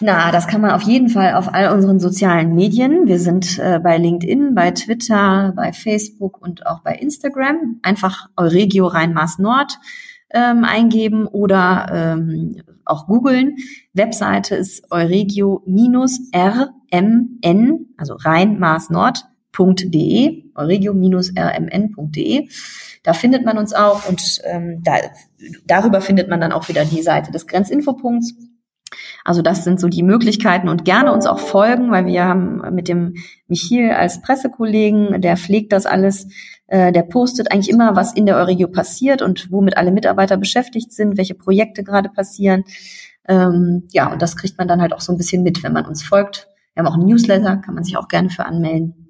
Na, 0.04 0.32
das 0.32 0.48
kann 0.48 0.60
man 0.60 0.72
auf 0.72 0.82
jeden 0.82 1.08
Fall 1.08 1.34
auf 1.34 1.54
all 1.54 1.72
unseren 1.72 2.00
sozialen 2.00 2.56
Medien. 2.56 3.06
Wir 3.06 3.20
sind 3.20 3.60
äh, 3.60 3.78
bei 3.78 3.98
LinkedIn, 3.98 4.52
bei 4.52 4.72
Twitter, 4.72 5.52
bei 5.54 5.72
Facebook 5.72 6.42
und 6.42 6.66
auch 6.66 6.80
bei 6.80 6.96
Instagram. 6.96 7.78
Einfach 7.82 8.28
Euregio 8.36 8.88
Rhein-Maas 8.88 9.38
Nord 9.38 9.78
ähm, 10.34 10.64
eingeben 10.64 11.28
oder 11.28 11.86
ähm, 11.92 12.56
auch 12.84 13.06
googeln. 13.06 13.58
Webseite 13.92 14.56
ist 14.56 14.90
euregio-rmn, 14.90 17.86
also 17.96 18.14
Rhein-Maas-Nord.de, 18.14 20.50
euregio-rmn.de. 20.56 22.48
Da 23.04 23.12
findet 23.12 23.44
man 23.44 23.56
uns 23.56 23.72
auch 23.72 24.08
und 24.08 24.42
ähm, 24.46 24.82
da, 24.82 24.94
darüber 25.64 26.00
findet 26.00 26.28
man 26.28 26.40
dann 26.40 26.50
auch 26.50 26.68
wieder 26.68 26.84
die 26.84 27.02
Seite 27.02 27.30
des 27.30 27.46
Grenzinfopunkts 27.46 28.34
also 29.24 29.42
das 29.42 29.64
sind 29.64 29.80
so 29.80 29.88
die 29.88 30.02
Möglichkeiten 30.02 30.68
und 30.68 30.84
gerne 30.84 31.12
uns 31.12 31.26
auch 31.26 31.38
folgen, 31.38 31.90
weil 31.90 32.06
wir 32.06 32.24
haben 32.24 32.62
mit 32.74 32.88
dem 32.88 33.14
Michiel 33.46 33.90
als 33.92 34.20
Pressekollegen, 34.20 35.20
der 35.20 35.36
pflegt 35.36 35.72
das 35.72 35.86
alles, 35.86 36.26
äh, 36.66 36.92
der 36.92 37.02
postet 37.02 37.52
eigentlich 37.52 37.70
immer, 37.70 37.94
was 37.94 38.14
in 38.14 38.26
der 38.26 38.36
Euregio 38.36 38.68
passiert 38.68 39.22
und 39.22 39.50
womit 39.52 39.76
alle 39.76 39.92
Mitarbeiter 39.92 40.36
beschäftigt 40.36 40.92
sind, 40.92 41.16
welche 41.18 41.34
Projekte 41.34 41.84
gerade 41.84 42.08
passieren. 42.08 42.64
Ähm, 43.28 43.88
ja, 43.92 44.10
und 44.12 44.22
das 44.22 44.36
kriegt 44.36 44.58
man 44.58 44.68
dann 44.68 44.80
halt 44.80 44.92
auch 44.92 45.00
so 45.00 45.12
ein 45.12 45.18
bisschen 45.18 45.42
mit, 45.42 45.62
wenn 45.62 45.72
man 45.72 45.86
uns 45.86 46.02
folgt. 46.02 46.48
Wir 46.74 46.82
haben 46.82 46.92
auch 46.92 46.98
ein 46.98 47.06
Newsletter, 47.06 47.58
kann 47.58 47.74
man 47.74 47.84
sich 47.84 47.96
auch 47.96 48.08
gerne 48.08 48.30
für 48.30 48.46
anmelden. 48.46 49.01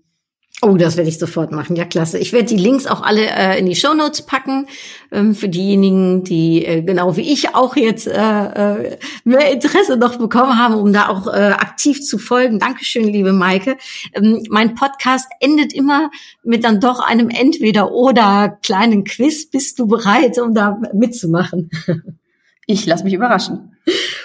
Oh, 0.65 0.77
das 0.77 0.97
werde 0.97 1.11
ich 1.11 1.19
sofort 1.19 1.51
machen. 1.51 1.75
Ja, 1.75 1.85
klasse. 1.85 2.21
Ich 2.21 2.33
werde 2.33 2.47
die 2.47 2.57
Links 2.57 2.87
auch 2.87 3.03
alle 3.03 3.27
äh, 3.27 3.59
in 3.59 3.67
die 3.67 3.75
Show 3.75 3.95
Notes 3.95 4.23
packen 4.23 4.69
ähm, 5.11 5.35
für 5.35 5.49
diejenigen, 5.49 6.23
die 6.23 6.65
äh, 6.65 6.83
genau 6.83 7.17
wie 7.17 7.33
ich 7.33 7.57
auch 7.57 7.75
jetzt 7.75 8.07
äh, 8.07 8.13
äh, 8.13 8.97
mehr 9.25 9.51
Interesse 9.51 9.97
noch 9.97 10.19
bekommen 10.19 10.57
haben, 10.57 10.75
um 10.75 10.93
da 10.93 11.09
auch 11.09 11.27
äh, 11.27 11.51
aktiv 11.51 12.01
zu 12.01 12.17
folgen. 12.17 12.61
Dankeschön, 12.61 13.09
liebe 13.09 13.33
Maike. 13.33 13.77
Ähm, 14.15 14.45
mein 14.51 14.77
Podcast 14.77 15.27
endet 15.41 15.73
immer 15.73 16.13
mit 16.45 16.63
dann 16.63 16.79
doch 16.79 17.01
einem 17.01 17.29
Entweder-oder 17.29 18.57
kleinen 18.63 19.03
Quiz. 19.03 19.51
Bist 19.51 19.81
du 19.81 19.89
bereit, 19.89 20.39
um 20.39 20.55
da 20.55 20.81
mitzumachen? 20.95 21.71
Ich 22.69 22.87
lasse 22.87 23.03
mich 23.03 23.13
überraschen. 23.13 23.77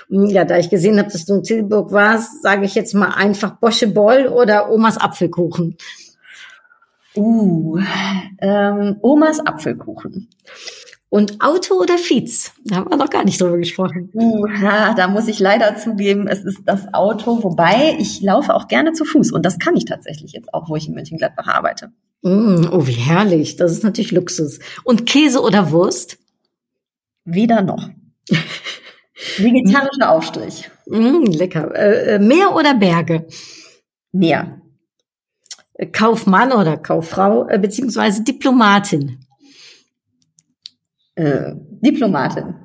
Ja, 0.10 0.46
da 0.46 0.60
ich 0.60 0.70
gesehen 0.70 1.00
habe, 1.00 1.12
dass 1.12 1.26
du 1.26 1.34
in 1.34 1.44
Tilburg 1.44 1.92
warst, 1.92 2.44
sage 2.44 2.66
ich 2.66 2.76
jetzt 2.76 2.94
mal 2.94 3.10
einfach 3.10 3.58
Bosche 3.58 3.88
Boll 3.88 4.28
oder 4.28 4.72
Omas 4.72 4.98
Apfelkuchen. 5.00 5.76
Uh, 7.18 7.80
ähm, 8.40 8.98
Omas 9.02 9.40
Apfelkuchen. 9.40 10.30
Und 11.10 11.42
Auto 11.42 11.76
oder 11.76 11.98
Fietz? 11.98 12.54
Da 12.66 12.78
haben 12.78 12.90
wir 12.90 12.98
noch 12.98 13.10
gar 13.10 13.24
nicht 13.24 13.40
drüber 13.40 13.58
gesprochen. 13.58 14.10
Uh, 14.14 14.46
da 14.96 15.08
muss 15.08 15.28
ich 15.28 15.40
leider 15.40 15.78
zugeben, 15.78 16.28
es 16.28 16.44
ist 16.44 16.60
das 16.66 16.94
Auto, 16.94 17.44
wobei 17.44 17.96
ich 17.98 18.22
laufe 18.22 18.54
auch 18.54 18.68
gerne 18.68 18.92
zu 18.92 19.06
Fuß 19.06 19.32
und 19.32 19.46
das 19.46 19.58
kann 19.58 19.76
ich 19.78 19.86
tatsächlich 19.86 20.34
jetzt 20.34 20.54
auch, 20.54 20.70
wo 20.70 20.76
ich 20.76 20.88
in 20.88 20.96
Mönchengladbach 20.96 21.48
arbeite. 21.48 21.92
Mm, 22.24 22.68
oh, 22.72 22.86
wie 22.88 22.94
herrlich. 22.94 23.56
Das 23.56 23.72
ist 23.72 23.84
natürlich 23.84 24.12
Luxus. 24.12 24.60
Und 24.84 25.06
Käse 25.06 25.42
oder 25.42 25.72
Wurst? 25.72 26.18
Weder 27.24 27.62
noch. 27.62 27.90
Vegetarischer 29.38 30.12
Aufstrich. 30.12 30.70
Mm, 30.88 31.24
lecker. 31.26 31.74
Äh, 31.76 32.16
äh, 32.16 32.20
Meer 32.20 32.56
oder 32.56 32.74
Berge? 32.74 33.28
Meer. 34.12 34.62
Kaufmann 35.92 36.52
oder 36.52 36.78
Kauffrau, 36.78 37.48
äh, 37.48 37.60
beziehungsweise 37.60 38.24
Diplomatin. 38.24 39.20
Äh, 41.16 41.54
Diplomatin. 41.82 42.56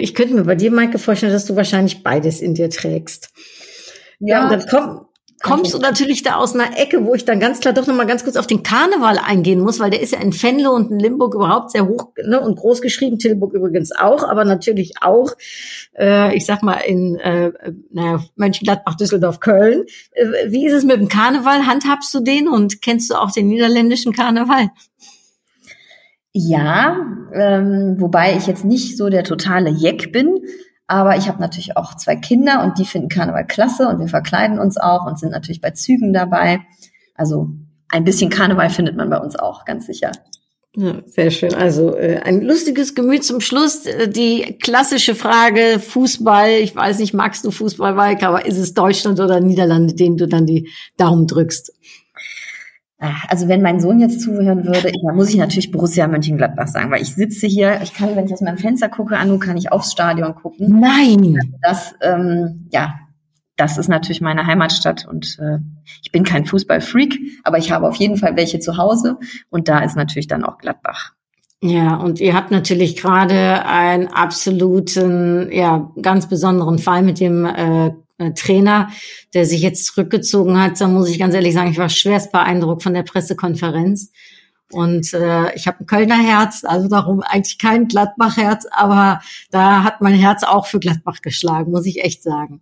Ich 0.00 0.14
könnte 0.14 0.34
mir 0.34 0.44
bei 0.44 0.54
dir, 0.54 0.70
Maike, 0.70 0.98
vorstellen, 0.98 1.32
dass 1.32 1.44
du 1.44 1.54
wahrscheinlich 1.54 2.02
beides 2.02 2.40
in 2.40 2.54
dir 2.54 2.70
trägst. 2.70 3.30
Ja, 4.18 4.44
und 4.44 4.52
dann 4.52 4.66
komm, 4.68 5.07
kommst 5.42 5.74
du 5.74 5.78
natürlich 5.78 6.22
da 6.22 6.36
aus 6.36 6.54
einer 6.54 6.78
Ecke, 6.78 7.04
wo 7.04 7.14
ich 7.14 7.24
dann 7.24 7.40
ganz 7.40 7.60
klar 7.60 7.72
doch 7.72 7.86
nochmal 7.86 8.06
ganz 8.06 8.24
kurz 8.24 8.36
auf 8.36 8.46
den 8.46 8.62
Karneval 8.62 9.18
eingehen 9.18 9.60
muss, 9.60 9.78
weil 9.78 9.90
der 9.90 10.00
ist 10.00 10.12
ja 10.12 10.20
in 10.20 10.32
Venlo 10.32 10.72
und 10.72 10.90
in 10.90 10.98
Limburg 10.98 11.34
überhaupt 11.34 11.70
sehr 11.70 11.86
hoch 11.86 12.12
ne, 12.24 12.40
und 12.40 12.56
groß 12.56 12.80
geschrieben, 12.80 13.18
Tilburg 13.18 13.54
übrigens 13.54 13.92
auch, 13.92 14.28
aber 14.28 14.44
natürlich 14.44 14.94
auch, 15.00 15.32
äh, 15.96 16.36
ich 16.36 16.44
sag 16.44 16.62
mal, 16.62 16.78
in 16.78 17.16
äh, 17.16 17.52
naja, 17.90 18.24
Mönchengladbach, 18.36 18.96
Düsseldorf, 18.96 19.40
Köln. 19.40 19.84
Äh, 20.12 20.50
wie 20.50 20.66
ist 20.66 20.72
es 20.72 20.84
mit 20.84 20.96
dem 20.96 21.08
Karneval? 21.08 21.66
Handhabst 21.66 22.12
du 22.14 22.20
den 22.20 22.48
und 22.48 22.82
kennst 22.82 23.10
du 23.10 23.14
auch 23.14 23.30
den 23.30 23.48
niederländischen 23.48 24.12
Karneval? 24.12 24.70
Ja, 26.32 27.04
ähm, 27.32 27.96
wobei 27.98 28.36
ich 28.36 28.46
jetzt 28.46 28.64
nicht 28.64 28.96
so 28.96 29.08
der 29.08 29.24
totale 29.24 29.70
Jeck 29.70 30.12
bin. 30.12 30.40
Aber 30.88 31.16
ich 31.16 31.28
habe 31.28 31.38
natürlich 31.38 31.76
auch 31.76 31.94
zwei 31.94 32.16
Kinder 32.16 32.64
und 32.64 32.78
die 32.78 32.86
finden 32.86 33.08
Karneval 33.08 33.46
klasse 33.46 33.88
und 33.88 34.00
wir 34.00 34.08
verkleiden 34.08 34.58
uns 34.58 34.78
auch 34.78 35.06
und 35.06 35.18
sind 35.18 35.30
natürlich 35.30 35.60
bei 35.60 35.70
Zügen 35.70 36.12
dabei. 36.12 36.60
Also 37.14 37.50
ein 37.90 38.04
bisschen 38.04 38.30
Karneval 38.30 38.70
findet 38.70 38.96
man 38.96 39.10
bei 39.10 39.18
uns 39.18 39.36
auch, 39.36 39.66
ganz 39.66 39.86
sicher. 39.86 40.12
Ja, 40.74 41.02
sehr 41.06 41.30
schön. 41.30 41.54
Also 41.54 41.96
äh, 41.96 42.20
ein 42.22 42.40
lustiges 42.42 42.94
Gemüt 42.94 43.24
zum 43.24 43.40
Schluss. 43.40 43.84
Äh, 43.84 44.08
die 44.08 44.58
klassische 44.62 45.14
Frage 45.14 45.78
Fußball. 45.80 46.50
Ich 46.60 46.74
weiß 46.74 47.00
nicht, 47.00 47.14
magst 47.14 47.44
du 47.44 47.50
Fußball, 47.50 47.94
Mike, 47.94 48.26
aber 48.26 48.46
ist 48.46 48.58
es 48.58 48.74
Deutschland 48.74 49.18
oder 49.18 49.40
Niederlande, 49.40 49.94
denen 49.94 50.16
du 50.16 50.28
dann 50.28 50.46
die 50.46 50.68
Daumen 50.96 51.26
drückst? 51.26 51.72
Also 53.28 53.46
wenn 53.46 53.62
mein 53.62 53.78
Sohn 53.78 54.00
jetzt 54.00 54.20
zuhören 54.22 54.64
würde, 54.64 54.90
dann 55.04 55.14
muss 55.14 55.28
ich 55.30 55.36
natürlich 55.36 55.70
Borussia 55.70 56.08
Mönchengladbach 56.08 56.66
sagen, 56.66 56.90
weil 56.90 57.00
ich 57.00 57.14
sitze 57.14 57.46
hier, 57.46 57.80
ich 57.80 57.94
kann, 57.94 58.16
wenn 58.16 58.26
ich 58.26 58.32
aus 58.32 58.40
meinem 58.40 58.58
Fenster 58.58 58.88
gucke, 58.88 59.16
Anu, 59.16 59.38
kann 59.38 59.56
ich 59.56 59.70
aufs 59.70 59.92
Stadion 59.92 60.34
gucken. 60.34 60.80
Nein! 60.80 61.38
Das, 61.62 61.94
ähm, 62.00 62.66
ja, 62.72 62.98
das 63.56 63.78
ist 63.78 63.88
natürlich 63.88 64.20
meine 64.20 64.46
Heimatstadt 64.46 65.06
und 65.06 65.38
äh, 65.40 65.58
ich 66.02 66.10
bin 66.10 66.24
kein 66.24 66.44
Fußballfreak, 66.44 67.20
aber 67.44 67.58
ich 67.58 67.70
habe 67.70 67.88
auf 67.88 67.96
jeden 67.96 68.16
Fall 68.16 68.36
welche 68.36 68.58
zu 68.58 68.76
Hause 68.76 69.18
und 69.48 69.68
da 69.68 69.78
ist 69.80 69.96
natürlich 69.96 70.26
dann 70.26 70.44
auch 70.44 70.58
Gladbach. 70.58 71.12
Ja, 71.60 71.96
und 71.96 72.20
ihr 72.20 72.34
habt 72.34 72.52
natürlich 72.52 72.96
gerade 72.96 73.64
einen 73.66 74.08
absoluten, 74.08 75.50
ja, 75.50 75.90
ganz 76.00 76.28
besonderen 76.28 76.78
Fall 76.78 77.02
mit 77.02 77.18
dem 77.18 77.46
äh, 77.46 77.90
äh, 78.18 78.32
Trainer, 78.32 78.90
der 79.34 79.46
sich 79.46 79.62
jetzt 79.62 79.86
zurückgezogen 79.86 80.60
hat, 80.60 80.80
da 80.80 80.88
muss 80.88 81.08
ich 81.08 81.18
ganz 81.18 81.34
ehrlich 81.34 81.54
sagen, 81.54 81.70
ich 81.70 81.78
war 81.78 81.88
schwerst 81.88 82.32
beeindruckt 82.32 82.82
von 82.82 82.94
der 82.94 83.02
Pressekonferenz. 83.02 84.12
Und 84.70 85.14
äh, 85.14 85.54
ich 85.54 85.66
habe 85.66 85.80
ein 85.80 85.86
Kölner 85.86 86.18
Herz, 86.18 86.62
also 86.64 86.88
darum 86.88 87.22
eigentlich 87.22 87.58
kein 87.58 87.88
Gladbach-Herz, 87.88 88.66
aber 88.70 89.22
da 89.50 89.82
hat 89.82 90.02
mein 90.02 90.14
Herz 90.14 90.42
auch 90.42 90.66
für 90.66 90.78
Gladbach 90.78 91.22
geschlagen, 91.22 91.70
muss 91.70 91.86
ich 91.86 92.04
echt 92.04 92.22
sagen. 92.22 92.60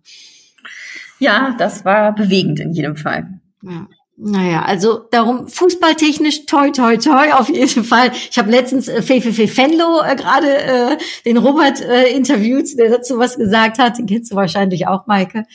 Ja, 1.19 1.55
das 1.57 1.83
war 1.83 2.13
bewegend 2.15 2.59
in 2.59 2.71
jedem 2.71 2.95
Fall. 2.95 3.39
Ja. 3.61 3.87
Naja, 4.19 4.63
also 4.63 5.01
darum 5.11 5.47
fußballtechnisch 5.47 6.47
toi 6.47 6.71
toi 6.71 6.97
toi 6.97 7.33
auf 7.33 7.49
jeden 7.49 7.83
Fall. 7.83 8.11
Ich 8.31 8.39
habe 8.39 8.49
letztens 8.49 8.87
äh, 8.87 9.03
Fefe 9.03 9.31
Fenlo 9.47 10.01
äh, 10.01 10.15
gerade 10.15 10.57
äh, 10.57 10.97
den 11.23 11.37
Robert 11.37 11.81
äh, 11.81 12.07
interviewt, 12.09 12.79
der 12.79 12.89
dazu 12.89 13.19
was 13.19 13.37
gesagt 13.37 13.77
hat. 13.77 13.99
Den 13.99 14.07
kennst 14.07 14.31
du 14.31 14.35
wahrscheinlich 14.35 14.87
auch, 14.87 15.05
Maike, 15.05 15.45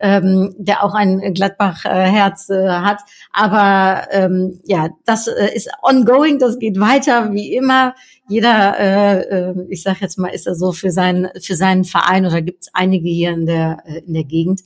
ähm, 0.00 0.52
der 0.58 0.82
auch 0.82 0.94
ein 0.94 1.32
Gladbach-Herz 1.32 2.50
äh, 2.50 2.68
hat. 2.68 3.02
Aber 3.32 4.08
ähm, 4.10 4.58
ja, 4.64 4.88
das 5.04 5.28
äh, 5.28 5.54
ist 5.54 5.70
ongoing, 5.80 6.40
das 6.40 6.58
geht 6.58 6.80
weiter 6.80 7.32
wie 7.32 7.54
immer. 7.54 7.94
Jeder, 8.28 8.80
äh, 8.80 9.20
äh, 9.20 9.54
ich 9.68 9.84
sage 9.84 9.98
jetzt 10.00 10.18
mal, 10.18 10.30
ist 10.30 10.48
er 10.48 10.56
so 10.56 10.72
für 10.72 10.90
seinen 10.90 11.28
für 11.40 11.54
seinen 11.54 11.84
Verein 11.84 12.26
oder 12.26 12.42
gibt 12.42 12.64
es 12.64 12.70
einige 12.74 13.08
hier 13.08 13.30
in 13.30 13.46
der 13.46 13.78
äh, 13.86 14.00
in 14.04 14.12
der 14.12 14.24
Gegend 14.24 14.62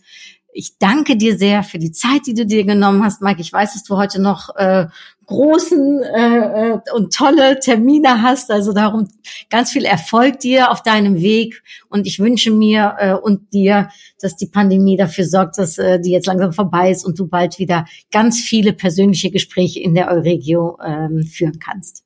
ich 0.53 0.79
danke 0.79 1.17
dir 1.17 1.37
sehr 1.37 1.63
für 1.63 1.79
die 1.79 1.93
Zeit, 1.93 2.27
die 2.27 2.35
du 2.35 2.45
dir 2.47 2.65
genommen 2.65 3.03
hast, 3.03 3.23
Mike. 3.23 3.41
Ich 3.41 3.53
weiß, 3.53 3.73
dass 3.73 3.85
du 3.85 3.97
heute 3.97 4.21
noch 4.21 4.55
äh, 4.57 4.87
großen 5.27 6.03
äh, 6.03 6.73
äh, 6.73 6.79
und 6.95 7.15
tolle 7.15 7.59
Termine 7.59 8.23
hast. 8.23 8.51
Also 8.51 8.73
darum 8.73 9.09
ganz 9.51 9.71
viel 9.71 9.85
Erfolg 9.85 10.41
dir 10.41 10.71
auf 10.71 10.83
deinem 10.83 11.21
Weg. 11.21 11.63
Und 11.89 12.07
ich 12.07 12.19
wünsche 12.19 12.51
mir 12.51 12.97
äh, 12.99 13.15
und 13.15 13.53
dir, 13.53 13.89
dass 14.21 14.37
die 14.37 14.47
Pandemie 14.47 14.97
dafür 14.97 15.25
sorgt, 15.25 15.59
dass 15.59 15.79
äh, 15.79 16.01
die 16.01 16.11
jetzt 16.11 16.27
langsam 16.27 16.53
vorbei 16.53 16.91
ist 16.91 17.05
und 17.05 17.19
du 17.19 17.27
bald 17.27 17.59
wieder 17.59 17.87
ganz 18.11 18.41
viele 18.41 18.73
persönliche 18.73 19.31
Gespräche 19.31 19.81
in 19.81 19.95
der 19.95 20.11
Euregio 20.11 20.79
ähm, 20.85 21.25
führen 21.25 21.59
kannst. 21.59 22.02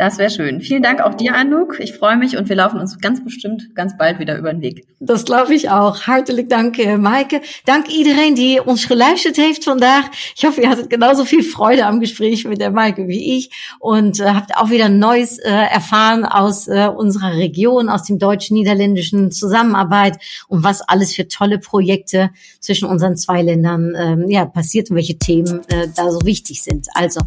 Das 0.00 0.16
wäre 0.16 0.30
schön. 0.30 0.62
Vielen 0.62 0.82
Dank 0.82 1.02
auch 1.02 1.12
dir, 1.12 1.34
Anouk. 1.34 1.78
Ich 1.78 1.92
freue 1.92 2.16
mich 2.16 2.38
und 2.38 2.48
wir 2.48 2.56
laufen 2.56 2.80
uns 2.80 2.98
ganz 3.00 3.22
bestimmt 3.22 3.74
ganz 3.74 3.98
bald 3.98 4.18
wieder 4.18 4.38
über 4.38 4.50
den 4.50 4.62
Weg. 4.62 4.86
Dat 4.98 5.26
glaube 5.26 5.54
ich 5.54 5.68
auch. 5.68 6.06
Hartelijk 6.06 6.48
dank, 6.48 6.78
eh, 6.78 6.96
Maaike. 6.96 7.42
Dank 7.66 7.86
iedereen 7.88 8.34
die 8.34 8.62
ons 8.64 8.88
geluisterd 8.88 9.36
heeft 9.36 9.66
vandaag. 9.66 10.10
Ich 10.34 10.46
hoffe, 10.46 10.62
ihr 10.62 10.70
hattet 10.70 10.88
genauso 10.88 11.26
viel 11.26 11.42
Freude 11.42 11.84
am 11.84 12.00
Gespräch 12.00 12.46
mit 12.46 12.62
der 12.62 12.70
Maaike 12.70 13.08
wie 13.08 13.36
ich 13.36 13.50
und 13.78 14.20
äh, 14.20 14.24
habt 14.24 14.56
auch 14.56 14.70
wieder 14.70 14.88
Neues 14.88 15.38
äh, 15.38 15.50
erfahren 15.50 16.24
aus 16.24 16.66
äh, 16.66 16.88
unserer 16.88 17.34
Region, 17.34 17.90
aus 17.90 18.04
dem 18.04 18.18
deutsch-niederländischen 18.18 19.30
Zusammenarbeit 19.30 20.16
und 20.48 20.64
was 20.64 20.80
alles 20.80 21.14
für 21.14 21.28
tolle 21.28 21.58
Projekte 21.58 22.30
zwischen 22.60 22.88
unseren 22.88 23.18
zwei 23.18 23.42
Ländern 23.42 23.94
ähm, 23.94 24.30
ja, 24.30 24.46
passiert 24.46 24.88
und 24.88 24.96
welche 24.96 25.18
Themen 25.18 25.60
da 25.94 26.10
so 26.10 26.20
wichtig 26.24 26.62
sind. 26.62 26.88
Also, 26.94 27.20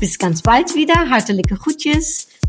bis 0.00 0.18
ganz 0.18 0.42
bald 0.42 0.74
wieder. 0.74 1.08
Hartelijke 1.08 1.54
groetjes. 1.54 2.15